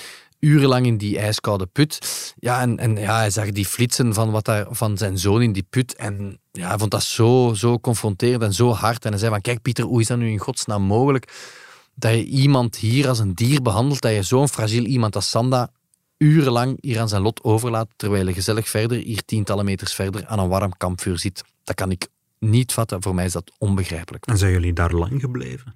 Urenlang 0.47 0.87
in 0.87 0.97
die 0.97 1.19
ijskoude 1.19 1.67
put. 1.67 1.99
Ja, 2.39 2.61
en, 2.61 2.79
en 2.79 2.97
ja, 2.97 3.17
hij 3.17 3.31
zag 3.31 3.51
die 3.51 3.67
flitsen 3.67 4.15
van, 4.15 4.31
wat 4.31 4.45
daar, 4.45 4.67
van 4.71 4.97
zijn 4.97 5.19
zoon 5.19 5.43
in 5.43 5.53
die 5.53 5.67
put. 5.71 5.95
En 5.95 6.41
ja, 6.53 6.69
hij 6.69 6.79
vond 6.79 6.91
dat 6.91 7.03
zo, 7.03 7.55
zo 7.55 7.79
confronterend 7.79 8.43
en 8.43 8.53
zo 8.53 8.71
hard. 8.73 9.05
En 9.05 9.11
hij 9.11 9.19
zei 9.19 9.31
van, 9.31 9.41
kijk 9.41 9.63
Pieter, 9.63 9.85
hoe 9.85 10.01
is 10.01 10.07
dat 10.07 10.19
nu 10.19 10.31
in 10.31 10.39
godsnaam 10.39 10.83
mogelijk 10.83 11.33
dat 11.95 12.13
je 12.13 12.25
iemand 12.25 12.77
hier 12.77 13.09
als 13.09 13.19
een 13.19 13.35
dier 13.35 13.63
behandelt, 13.63 14.01
dat 14.01 14.13
je 14.13 14.23
zo'n 14.23 14.49
fragiel 14.49 14.85
iemand 14.85 15.15
als 15.15 15.31
Sanda 15.31 15.71
urenlang 16.19 16.79
hier 16.81 17.01
aan 17.01 17.09
zijn 17.09 17.23
lot 17.23 17.43
overlaat, 17.45 17.89
terwijl 17.97 18.25
hij 18.25 18.35
gezellig 18.35 18.69
verder, 18.69 18.99
hier 18.99 19.25
tientallen 19.25 19.65
meters 19.65 19.95
verder, 19.95 20.27
aan 20.27 20.39
een 20.39 20.49
warm 20.49 20.77
kampvuur 20.77 21.19
zit. 21.19 21.45
Dat 21.65 21.75
kan 21.75 21.91
ik 21.91 22.09
niet 22.39 22.73
vatten. 22.73 23.03
Voor 23.03 23.15
mij 23.15 23.25
is 23.25 23.33
dat 23.33 23.53
onbegrijpelijk. 23.59 24.27
En 24.27 24.39
zijn 24.39 24.53
jullie 24.53 24.73
daar 24.73 24.93
lang 24.93 25.21
gebleven? 25.21 25.75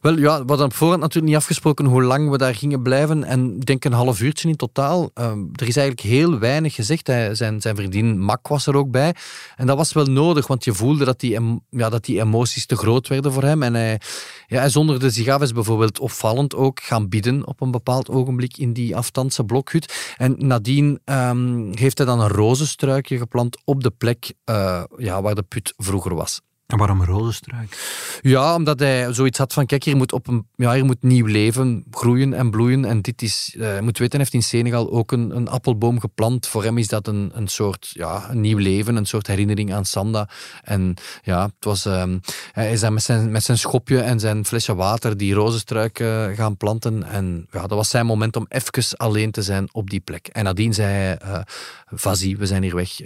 Wel 0.00 0.18
ja, 0.18 0.38
we 0.38 0.44
hadden 0.46 0.66
op 0.66 0.74
voorhand 0.74 1.00
natuurlijk 1.00 1.32
niet 1.32 1.42
afgesproken 1.42 1.84
hoe 1.84 2.02
lang 2.02 2.30
we 2.30 2.38
daar 2.38 2.54
gingen 2.54 2.82
blijven. 2.82 3.24
En 3.24 3.56
ik 3.56 3.66
denk 3.66 3.84
een 3.84 3.92
half 3.92 4.20
uurtje 4.20 4.48
in 4.48 4.56
totaal. 4.56 5.10
Ehm, 5.14 5.38
er 5.52 5.68
is 5.68 5.76
eigenlijk 5.76 6.08
heel 6.08 6.38
weinig 6.38 6.74
gezegd. 6.74 7.06
Hij, 7.06 7.34
zijn, 7.34 7.60
zijn 7.60 7.76
vriendin 7.76 8.20
Mak 8.20 8.48
was 8.48 8.66
er 8.66 8.76
ook 8.76 8.90
bij. 8.90 9.14
En 9.56 9.66
dat 9.66 9.76
was 9.76 9.92
wel 9.92 10.04
nodig, 10.04 10.46
want 10.46 10.64
je 10.64 10.74
voelde 10.74 11.04
dat 11.04 11.20
die, 11.20 11.40
ja, 11.70 11.88
dat 11.88 12.04
die 12.04 12.20
emoties 12.20 12.66
te 12.66 12.76
groot 12.76 13.08
werden 13.08 13.32
voor 13.32 13.42
hem. 13.42 13.62
En 13.62 13.74
hij, 13.74 14.00
ja, 14.46 14.58
hij 14.58 14.68
zonderde 14.68 15.10
zich 15.10 15.28
af, 15.28 15.42
is 15.42 15.52
bijvoorbeeld 15.52 15.98
opvallend 15.98 16.54
ook 16.54 16.80
gaan 16.80 17.08
bidden 17.08 17.46
op 17.46 17.60
een 17.60 17.70
bepaald 17.70 18.10
ogenblik 18.10 18.56
in 18.56 18.72
die 18.72 18.96
aftandse 18.96 19.44
blokhut. 19.44 20.14
En 20.16 20.34
nadien 20.38 21.00
um, 21.04 21.70
heeft 21.74 21.98
hij 21.98 22.06
dan 22.06 22.20
een 22.20 22.28
rozenstruikje 22.28 23.18
geplant 23.18 23.56
op 23.64 23.82
de 23.82 23.90
plek 23.90 24.32
uh, 24.50 24.82
ja, 24.96 25.22
waar 25.22 25.34
de 25.34 25.42
put 25.42 25.74
vroeger 25.76 26.14
was. 26.14 26.40
En 26.68 26.78
waarom 26.78 27.00
een 27.00 27.06
rozenstruik? 27.06 27.76
Ja, 28.22 28.54
omdat 28.54 28.78
hij 28.78 29.12
zoiets 29.12 29.38
had 29.38 29.52
van, 29.52 29.66
kijk, 29.66 29.84
hier 29.84 29.96
moet, 29.96 30.12
op 30.12 30.26
een, 30.26 30.46
ja, 30.56 30.72
hier 30.72 30.84
moet 30.84 31.02
nieuw 31.02 31.26
leven 31.26 31.84
groeien 31.90 32.32
en 32.32 32.50
bloeien. 32.50 32.84
En 32.84 33.02
dit 33.02 33.22
is, 33.22 33.54
uh, 33.56 33.74
je 33.74 33.82
moet 33.82 33.98
weten, 33.98 34.18
hij 34.18 34.20
heeft 34.20 34.34
in 34.34 34.42
Senegal 34.42 34.90
ook 34.90 35.12
een, 35.12 35.36
een 35.36 35.48
appelboom 35.48 36.00
geplant. 36.00 36.46
Voor 36.46 36.64
hem 36.64 36.78
is 36.78 36.88
dat 36.88 37.06
een, 37.06 37.30
een 37.34 37.48
soort, 37.48 37.90
ja, 37.92 38.30
een 38.30 38.40
nieuw 38.40 38.58
leven, 38.58 38.96
een 38.96 39.06
soort 39.06 39.26
herinnering 39.26 39.72
aan 39.72 39.84
Sanda. 39.84 40.28
En 40.62 40.94
ja, 41.22 41.44
het 41.44 41.64
was, 41.64 41.84
um, 41.84 42.20
hij 42.52 42.72
is 42.72 42.80
dan 42.80 42.92
met 42.92 43.02
zijn, 43.02 43.30
met 43.30 43.44
zijn 43.44 43.58
schopje 43.58 44.00
en 44.00 44.20
zijn 44.20 44.44
flesje 44.44 44.74
water 44.74 45.16
die 45.16 45.34
rozenstruik 45.34 45.98
uh, 45.98 46.26
gaan 46.26 46.56
planten. 46.56 47.02
En 47.02 47.46
ja, 47.50 47.60
dat 47.60 47.70
was 47.78 47.90
zijn 47.90 48.06
moment 48.06 48.36
om 48.36 48.46
even 48.48 48.96
alleen 48.96 49.30
te 49.30 49.42
zijn 49.42 49.68
op 49.72 49.90
die 49.90 50.00
plek. 50.00 50.26
En 50.26 50.44
nadien 50.44 50.74
zei 50.74 50.92
hij, 50.92 51.18
uh, 51.24 51.40
Vazi, 51.86 52.36
we 52.36 52.46
zijn 52.46 52.62
hier 52.62 52.74
weg. 52.74 53.00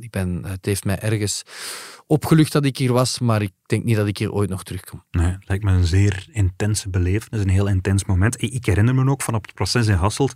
ik 0.00 0.10
ben, 0.10 0.44
het 0.46 0.64
heeft 0.64 0.84
mij 0.84 0.98
ergens 0.98 1.42
opgelucht 2.08 2.52
dat 2.52 2.64
ik 2.64 2.76
hier 2.76 2.92
was, 2.92 3.18
maar 3.18 3.42
ik 3.42 3.52
denk 3.66 3.84
niet 3.84 3.96
dat 3.96 4.06
ik 4.06 4.18
hier 4.18 4.32
ooit 4.32 4.50
nog 4.50 4.62
terugkom. 4.62 5.04
Nee, 5.10 5.30
het 5.30 5.48
lijkt 5.48 5.64
me 5.64 5.72
een 5.72 5.86
zeer 5.86 6.26
intense 6.32 6.88
belevenis, 6.88 7.40
een 7.40 7.48
heel 7.48 7.68
intens 7.68 8.04
moment. 8.04 8.42
Ik 8.42 8.66
herinner 8.66 8.94
me 8.94 9.10
ook 9.10 9.22
van 9.22 9.34
op 9.34 9.42
het 9.42 9.54
proces 9.54 9.86
in 9.86 9.94
Hasselt, 9.94 10.32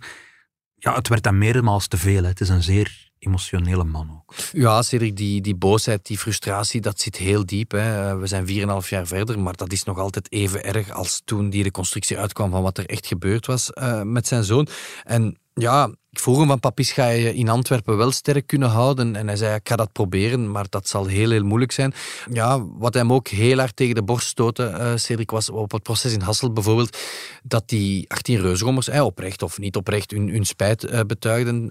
ja, 0.83 0.95
het 0.95 1.07
werd 1.07 1.23
dan 1.23 1.37
meermaals 1.37 1.87
te 1.87 1.97
veel. 1.97 2.21
Hè. 2.21 2.27
Het 2.27 2.41
is 2.41 2.49
een 2.49 2.63
zeer 2.63 3.11
emotionele 3.19 3.83
man 3.83 4.11
ook. 4.11 4.35
Ja, 4.51 4.81
Cedric, 4.81 5.17
die, 5.17 5.41
die 5.41 5.55
boosheid, 5.55 6.05
die 6.05 6.17
frustratie, 6.17 6.81
dat 6.81 6.99
zit 6.99 7.17
heel 7.17 7.45
diep. 7.45 7.71
Hè. 7.71 8.17
We 8.17 8.27
zijn 8.27 8.47
4,5 8.47 8.89
jaar 8.89 9.07
verder, 9.07 9.39
maar 9.39 9.55
dat 9.55 9.71
is 9.71 9.83
nog 9.83 9.97
altijd 9.97 10.31
even 10.31 10.63
erg 10.63 10.91
als 10.91 11.21
toen 11.25 11.49
die 11.49 11.63
reconstructie 11.63 12.17
uitkwam 12.17 12.51
van 12.51 12.61
wat 12.61 12.77
er 12.77 12.85
echt 12.85 13.07
gebeurd 13.07 13.45
was 13.45 13.71
uh, 13.73 14.01
met 14.01 14.27
zijn 14.27 14.43
zoon. 14.43 14.67
En 15.03 15.37
ja, 15.53 15.91
ik 16.09 16.19
vroeg 16.19 16.37
hem 16.37 16.47
van 16.47 16.59
Papis, 16.59 16.91
ga 16.91 17.07
je 17.07 17.33
in 17.33 17.49
Antwerpen 17.49 17.97
wel 17.97 18.11
sterk 18.11 18.47
kunnen 18.47 18.69
houden? 18.69 19.15
En 19.15 19.27
hij 19.27 19.35
zei, 19.35 19.55
ik 19.55 19.69
ga 19.69 19.75
dat 19.75 19.91
proberen, 19.91 20.51
maar 20.51 20.65
dat 20.69 20.87
zal 20.87 21.05
heel, 21.05 21.29
heel 21.29 21.43
moeilijk 21.43 21.71
zijn. 21.71 21.93
Ja, 22.31 22.65
wat 22.65 22.93
hem 22.93 23.13
ook 23.13 23.27
heel 23.27 23.57
hard 23.57 23.75
tegen 23.75 23.95
de 23.95 24.03
borst 24.03 24.27
stootte, 24.27 24.69
uh, 24.77 24.91
Cedric, 24.95 25.31
was 25.31 25.49
op 25.49 25.71
het 25.71 25.83
proces 25.83 26.13
in 26.13 26.21
Hasselt 26.21 26.53
bijvoorbeeld, 26.53 26.97
dat 27.43 27.69
die 27.69 28.09
18 28.09 28.41
reusgommers, 28.41 28.87
eh, 28.87 29.05
oprecht 29.05 29.41
of 29.41 29.57
niet 29.57 29.75
oprecht, 29.75 30.11
hun, 30.11 30.29
hun 30.29 30.45
spijt 30.45 31.07
betuigden 31.07 31.67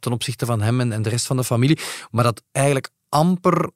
ten 0.00 0.12
opzichte 0.12 0.46
van 0.46 0.62
hem 0.62 0.80
en, 0.80 0.92
en 0.92 1.02
de 1.02 1.08
rest 1.08 1.26
van 1.26 1.36
de 1.36 1.44
familie. 1.44 1.78
Maar 2.10 2.24
dat 2.24 2.42
eigenlijk 2.52 2.90
amper 3.08 3.70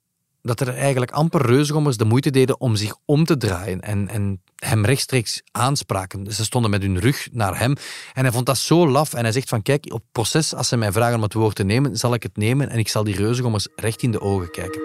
dat 0.48 0.61
er 0.61 0.74
eigenlijk 0.74 1.11
amper 1.11 1.46
reusgommers 1.46 1.96
de 1.96 2.04
moeite 2.04 2.30
deden 2.30 2.61
om 2.61 2.76
zich 2.76 2.96
om 3.04 3.24
te 3.24 3.37
draaien 3.37 3.80
en, 3.80 4.08
en 4.08 4.42
hem 4.56 4.84
rechtstreeks 4.84 5.42
aanspraken. 5.50 6.32
Ze 6.32 6.44
stonden 6.44 6.70
met 6.70 6.82
hun 6.82 6.98
rug 6.98 7.28
naar 7.32 7.58
hem 7.58 7.74
en 8.14 8.22
hij 8.22 8.32
vond 8.32 8.46
dat 8.46 8.58
zo 8.58 8.88
laf. 8.88 9.14
En 9.14 9.22
hij 9.22 9.32
zegt 9.32 9.48
van 9.48 9.62
kijk, 9.62 9.92
op 9.92 10.02
proces, 10.12 10.54
als 10.54 10.68
ze 10.68 10.76
mij 10.76 10.92
vragen 10.92 11.16
om 11.16 11.22
het 11.22 11.32
woord 11.32 11.56
te 11.56 11.64
nemen, 11.64 11.96
zal 11.96 12.14
ik 12.14 12.22
het 12.22 12.37
nemen 12.37 12.68
en 12.68 12.78
ik 12.78 12.88
zal 12.88 13.04
die 13.04 13.16
reusgommers 13.16 13.68
recht 13.76 14.02
in 14.02 14.11
de 14.11 14.20
ogen 14.20 14.50
kijken. 14.50 14.80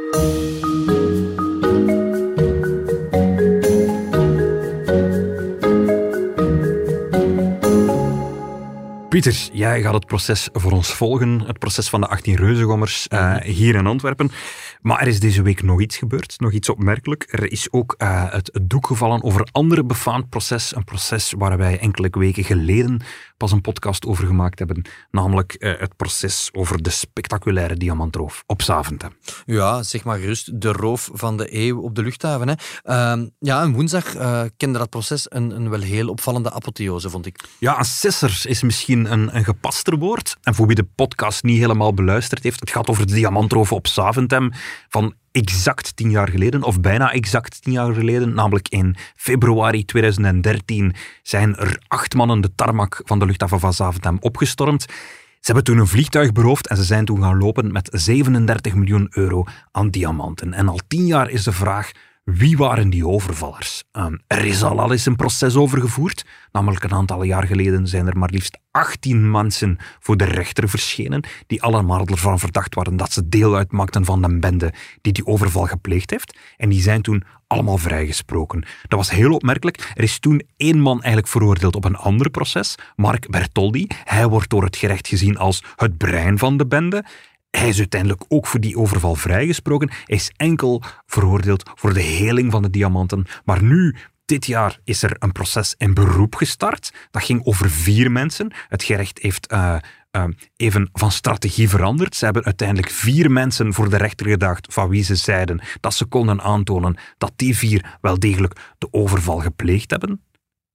Pieter, 9.14 9.50
jij 9.52 9.82
gaat 9.82 9.94
het 9.94 10.06
proces 10.06 10.50
voor 10.54 10.72
ons 10.72 10.94
volgen. 10.94 11.42
Het 11.42 11.60
proces 11.60 11.90
van 11.90 12.02
de 12.02 12.08
18 12.08 12.36
reuzengommers 12.36 13.08
uh, 13.10 13.36
hier 13.36 13.76
in 13.76 13.88
Antwerpen. 13.88 14.32
Maar 14.84 15.02
er 15.02 15.08
is 15.08 15.20
deze 15.20 15.42
week 15.42 15.64
nog 15.64 15.82
iets 15.82 15.98
gebeurd, 15.98 16.36
nog 16.40 16.52
iets 16.52 16.70
opmerkelijk. 16.70 17.26
Er 17.30 17.52
is 17.52 17.72
ook 17.72 17.96
uh, 17.98 18.32
het, 18.32 18.50
het, 18.54 18.70
doek 18.70 18.88
gevallen 18.88 19.24
over 19.24 19.42
een 19.42 19.52
ander 19.52 19.86
befaamd 19.86 20.30
proces. 20.30 20.76
Een 20.76 20.84
proces 20.84 21.34
waar 21.38 21.58
wij 21.58 21.80
enkele 21.80 22.10
weken 22.12 22.44
geleden 22.44 23.02
pas 23.38 23.52
een 23.52 23.62
podcast 23.62 24.06
over 24.06 24.28
gemaakt 24.28 24.60
hebben. 24.60 24.86
Namelijk 25.12 25.56
uh, 25.60 25.80
het 25.80 25.96
proces 25.96 26.50
over 26.54 26.84
de 26.84 26.90
spectaculaire 26.90 27.78
diamantroof 27.78 28.44
op 28.46 28.62
Zaventem. 28.62 29.12
Ja, 29.46 29.84
zeg 29.84 30.04
maar 30.04 30.20
gerust. 30.20 30.62
De 30.62 30.72
roof 30.72 31.10
van 31.14 31.38
de 31.38 31.56
eeuw 31.56 31.82
op 31.82 31.96
de 31.96 32.04
luchthaven. 32.04 32.48
Hè. 32.48 32.54
Uh, 32.84 33.26
ja, 33.40 33.62
en 33.62 33.74
woensdag 33.74 34.12
kende 34.58 34.78
dat 34.78 34.90
proces 34.90 35.26
een, 35.30 35.52
een 35.52 35.70
wel 35.70 35.82
heel 35.82 36.10
opvallende 36.10 36.52
apotheose, 36.52 37.10
vond 37.10 37.26
ik. 37.26 37.44
Ja, 37.58 37.80
een 37.80 37.86
sisser 37.86 38.42
is 38.44 38.62
misschien 38.62 39.12
een, 39.12 39.36
een 39.36 39.44
gepaster 39.44 39.98
woord. 39.98 40.38
En 40.42 40.56
voor 40.56 40.68
wie 40.68 40.76
de 40.76 40.88
podcast 40.96 41.44
niet 41.44 41.60
helemaal 41.60 41.94
beluisterd 41.94 42.44
heeft, 42.44 42.60
het 42.60 42.70
gaat 42.70 42.90
over 42.90 43.08
de 43.08 43.14
diamantroof 43.14 43.72
op 43.72 43.88
Zaventem 43.88 44.52
van 44.90 45.14
exact 45.32 45.96
tien 45.96 46.10
jaar 46.10 46.30
geleden, 46.30 46.64
of 46.64 46.80
bijna 46.80 47.12
exact 47.12 47.62
tien 47.62 47.74
jaar 47.74 47.94
geleden, 47.94 48.34
namelijk 48.34 48.70
in 48.70 48.96
februari 49.16 49.86
2013, 49.86 50.96
zijn 51.22 51.56
er 51.56 51.82
acht 51.88 52.14
mannen 52.14 52.42
de 52.42 52.56
tarmac 52.56 53.02
van 53.06 53.20
de 53.20 53.26
luchthaven 53.26 53.60
van 53.60 53.74
Zaventem 53.74 54.18
opgestormd. 54.20 54.86
Ze 55.44 55.52
hebben 55.52 55.64
toen 55.64 55.78
een 55.78 55.88
vliegtuig 55.88 56.32
beroofd 56.32 56.68
en 56.68 56.78
ze 56.78 56.84
zijn 56.84 57.06
toen 57.06 57.22
gaan 57.22 57.38
lopen 57.38 57.72
met 57.72 57.90
37 57.92 58.76
miljoen 58.76 59.08
euro 59.10 59.44
aan 59.72 59.90
diamanten. 59.90 60.54
En 60.54 60.68
al 60.68 60.80
tien 60.88 61.06
jaar 61.06 61.30
is 61.30 61.44
de 61.44 61.52
vraag 61.52 61.92
wie 62.24 62.58
waren 62.58 62.90
die 62.90 63.08
overvallers? 63.08 63.84
Um, 63.92 64.22
er 64.28 64.46
is 64.46 64.64
al 64.64 64.80
al 64.80 64.92
eens 64.92 65.06
een 65.06 65.16
proces 65.16 65.56
over 65.56 65.82
gevoerd. 65.82 66.26
Namelijk 66.52 66.84
een 66.84 66.94
aantal 66.94 67.24
jaar 67.24 67.48
geleden 67.48 67.88
zijn 67.88 68.08
er 68.08 68.18
maar 68.18 68.30
liefst 68.30 68.58
18 68.72 69.32
mensen 69.32 69.78
voor 70.00 70.18
de 70.18 70.24
rechter 70.24 70.70
verschenen, 70.70 71.24
die 71.48 71.62
allemaal 71.62 72.06
ervan 72.06 72.40
verdacht 72.40 72.76
waren 72.76 72.98
dat 72.98 73.12
ze 73.12 73.30
deel 73.30 73.56
uitmaakten 73.56 74.06
van 74.06 74.22
de 74.22 74.40
bende 74.40 74.74
die 75.02 75.14
die 75.14 75.26
overval 75.26 75.66
gepleegd 75.66 76.10
heeft. 76.10 76.38
En 76.58 76.70
die 76.70 76.82
zijn 76.82 77.02
toen 77.02 77.24
allemaal 77.48 77.78
vrijgesproken. 77.78 78.66
Dat 78.88 79.00
was 79.00 79.10
heel 79.10 79.34
opmerkelijk. 79.34 79.92
Er 79.94 80.04
is 80.04 80.20
toen 80.20 80.42
één 80.58 80.80
man 80.80 80.98
eigenlijk 80.98 81.28
veroordeeld 81.28 81.76
op 81.76 81.86
een 81.86 81.96
ander 81.96 82.30
proces, 82.30 82.76
Mark 82.96 83.30
Bertoldi. 83.30 83.88
Hij 84.04 84.28
wordt 84.28 84.50
door 84.50 84.64
het 84.64 84.76
gerecht 84.76 85.08
gezien 85.08 85.38
als 85.38 85.64
het 85.76 85.98
brein 85.98 86.38
van 86.38 86.58
de 86.58 86.68
bende. 86.68 87.04
Hij 87.58 87.70
is 87.70 87.78
uiteindelijk 87.78 88.24
ook 88.28 88.48
voor 88.48 88.60
die 88.60 88.78
overval 88.78 89.16
vrijgesproken. 89.16 89.90
Hij 89.90 90.16
is 90.16 90.32
enkel 90.36 90.82
veroordeeld 91.06 91.72
voor 91.76 91.94
de 91.94 92.02
heling 92.02 92.52
van 92.52 92.62
de 92.62 92.70
diamanten. 92.70 93.26
Maar 93.46 93.64
nu, 93.64 93.96
dit 94.26 94.46
jaar, 94.46 94.80
is 94.84 95.04
er 95.04 95.16
een 95.20 95.32
proces 95.32 95.76
in 95.78 95.94
beroep 95.94 96.36
gestart. 96.36 96.94
Dat 97.12 97.24
ging 97.24 97.46
over 97.46 97.70
vier 97.70 98.12
mensen. 98.12 98.54
Het 98.68 98.84
gerecht 98.84 99.20
heeft 99.20 99.52
uh, 99.52 99.76
uh, 100.12 100.24
even 100.56 100.90
van 100.94 101.12
strategie 101.12 101.70
veranderd. 101.70 102.16
Ze 102.16 102.26
hebben 102.26 102.44
uiteindelijk 102.44 102.90
vier 102.90 103.32
mensen 103.32 103.74
voor 103.74 103.90
de 103.90 103.98
rechter 103.98 104.28
gedacht 104.28 104.74
van 104.74 104.90
wie 104.90 105.04
ze 105.04 105.16
zeiden 105.16 105.62
dat 105.80 105.94
ze 105.94 106.06
konden 106.06 106.42
aantonen 106.42 106.98
dat 107.18 107.34
die 107.36 107.58
vier 107.58 107.98
wel 108.02 108.20
degelijk 108.20 108.60
de 108.78 108.88
overval 108.92 109.40
gepleegd 109.40 109.92
hebben. 109.92 110.22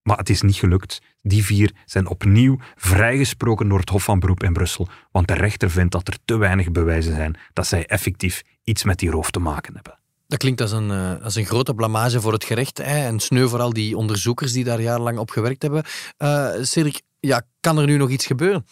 Maar 0.08 0.18
het 0.18 0.30
is 0.30 0.42
niet 0.42 0.56
gelukt. 0.56 1.00
Die 1.22 1.44
vier 1.44 1.72
zijn 1.84 2.06
opnieuw 2.06 2.58
vrijgesproken 2.76 3.68
door 3.68 3.78
het 3.78 3.88
Hof 3.88 4.04
van 4.04 4.18
Beroep 4.18 4.42
in 4.42 4.52
Brussel, 4.52 4.88
want 5.10 5.28
de 5.28 5.34
rechter 5.34 5.70
vindt 5.70 5.92
dat 5.92 6.08
er 6.08 6.18
te 6.24 6.36
weinig 6.36 6.70
bewijzen 6.70 7.14
zijn 7.14 7.38
dat 7.52 7.66
zij 7.66 7.86
effectief 7.86 8.42
iets 8.64 8.84
met 8.84 8.98
die 8.98 9.10
roof 9.10 9.30
te 9.30 9.38
maken 9.38 9.74
hebben. 9.74 9.98
Dat 10.26 10.38
klinkt 10.38 10.60
als 10.60 10.72
een, 10.72 10.90
uh, 10.90 11.24
als 11.24 11.34
een 11.34 11.44
grote 11.44 11.74
blamage 11.74 12.20
voor 12.20 12.32
het 12.32 12.44
gerecht. 12.44 12.78
En 12.78 13.20
sneu 13.20 13.48
voor 13.48 13.60
al 13.60 13.72
die 13.72 13.96
onderzoekers 13.96 14.52
die 14.52 14.64
daar 14.64 14.80
jarenlang 14.80 15.18
op 15.18 15.30
gewerkt 15.30 15.62
hebben. 15.62 15.84
Uh, 16.18 16.48
ja, 17.20 17.42
kan 17.60 17.78
er 17.78 17.86
nu 17.86 17.96
nog 17.96 18.10
iets 18.10 18.26
gebeuren? 18.26 18.66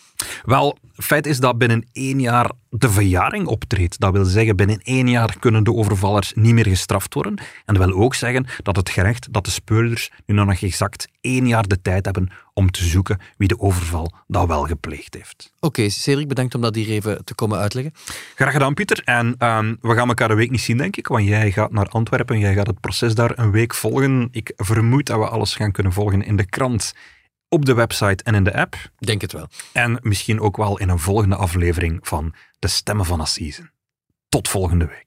Wel, 0.45 0.79
feit 0.95 1.27
is 1.27 1.41
dat 1.41 1.59
binnen 1.59 1.89
één 1.93 2.21
jaar 2.21 2.51
de 2.71 2.91
verjaring 2.91 3.47
optreedt. 3.47 4.01
Dat 4.01 4.13
wil 4.13 4.25
zeggen, 4.25 4.57
binnen 4.57 4.81
één 4.83 5.09
jaar 5.09 5.39
kunnen 5.39 5.65
de 5.65 5.73
overvallers 5.73 6.33
niet 6.35 6.55
meer 6.55 6.67
gestraft 6.67 7.15
worden. 7.15 7.39
En 7.65 7.75
dat 7.75 7.85
wil 7.85 7.95
ook 7.95 8.15
zeggen 8.15 8.47
dat 8.63 8.77
het 8.77 8.91
gerecht, 8.91 9.33
dat 9.33 9.45
de 9.45 9.51
speurders 9.51 10.11
nu 10.27 10.35
nog 10.35 10.63
exact 10.63 11.09
één 11.21 11.47
jaar 11.47 11.67
de 11.67 11.83
tijd 11.83 12.05
hebben 12.05 12.31
om 12.53 12.71
te 12.71 12.85
zoeken 12.85 13.21
wie 13.37 13.49
de 13.49 13.61
overval 13.61 14.13
dat 14.27 14.47
wel 14.47 14.63
gepleegd 14.65 15.15
heeft. 15.15 15.53
Oké, 15.57 15.67
okay, 15.67 15.89
Cedric, 15.89 16.29
bedankt 16.29 16.55
om 16.55 16.61
dat 16.61 16.75
hier 16.75 16.89
even 16.89 17.25
te 17.25 17.35
komen 17.35 17.59
uitleggen. 17.59 17.93
Graag 18.35 18.53
gedaan, 18.53 18.75
Pieter. 18.75 19.03
En 19.05 19.35
ehm, 19.39 19.75
we 19.81 19.95
gaan 19.95 20.09
elkaar 20.09 20.31
een 20.31 20.37
week 20.37 20.51
niet 20.51 20.61
zien, 20.61 20.77
denk 20.77 20.97
ik, 20.97 21.07
want 21.07 21.25
jij 21.25 21.53
gaat 21.53 21.73
naar 21.73 21.89
Antwerpen, 21.89 22.39
jij 22.39 22.55
gaat 22.55 22.67
het 22.67 22.81
proces 22.81 23.15
daar 23.15 23.39
een 23.39 23.51
week 23.51 23.75
volgen. 23.75 24.29
Ik 24.31 24.53
vermoed 24.57 25.07
dat 25.07 25.19
we 25.19 25.29
alles 25.29 25.55
gaan 25.55 25.73
kunnen 25.73 25.93
volgen 25.93 26.23
in 26.23 26.37
de 26.37 26.47
krant 26.47 26.95
op 27.49 27.65
de 27.65 27.75
website 27.75 28.25
en 28.25 28.35
in 28.35 28.45
de 28.45 28.55
app. 28.55 28.77
Denk 28.99 29.21
het 29.21 29.33
wel. 29.33 29.49
En 29.73 29.99
misschien 30.03 30.41
ook 30.41 30.57
wel 30.57 30.79
in 30.79 30.89
een 30.89 30.99
volgende 30.99 31.37
aflevering 31.37 31.99
van 32.03 32.35
De 32.59 32.69
Stemmen 32.69 33.07
van 33.07 33.21
Assise. 33.21 33.71
Tot 34.29 34.49
volgende 34.49 34.87
week. 34.87 35.05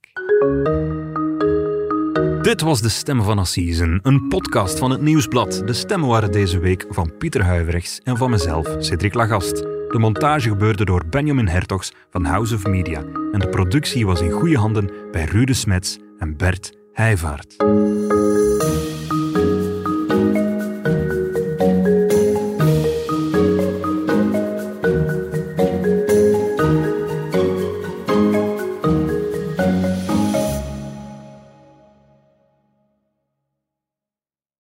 Dit 2.42 2.62
was 2.62 2.82
De 2.82 2.90
Stemmen 2.90 3.26
van 3.26 3.40
Assise, 3.40 4.00
een 4.02 4.28
podcast 4.28 4.80
van 4.80 4.92
het 4.92 5.02
Nieuwsblad. 5.02 5.62
De 5.66 5.74
stemmen 5.74 6.10
waren 6.10 6.32
deze 6.32 6.60
week 6.60 6.86
van 6.90 7.18
Pieter 7.18 7.44
Huiverichs 7.44 8.00
en 8.04 8.18
van 8.18 8.30
mezelf, 8.30 8.76
Cedric 8.80 9.14
Lagast. 9.14 9.56
De 9.58 9.98
montage 10.00 10.50
gebeurde 10.50 10.86
door 10.86 11.06
Benjamin 11.10 11.48
Hertogs 11.48 11.92
van 12.10 12.26
House 12.26 12.56
of 12.56 12.66
Media 12.66 13.04
en 13.32 13.40
de 13.40 13.50
productie 13.50 14.06
was 14.06 14.22
in 14.22 14.32
goede 14.32 14.58
handen 14.58 14.92
bij 15.12 15.26
Rude 15.26 15.54
Smets 15.54 15.98
en 16.18 16.38
Bert 16.38 16.78
Heijvaart. 16.94 17.56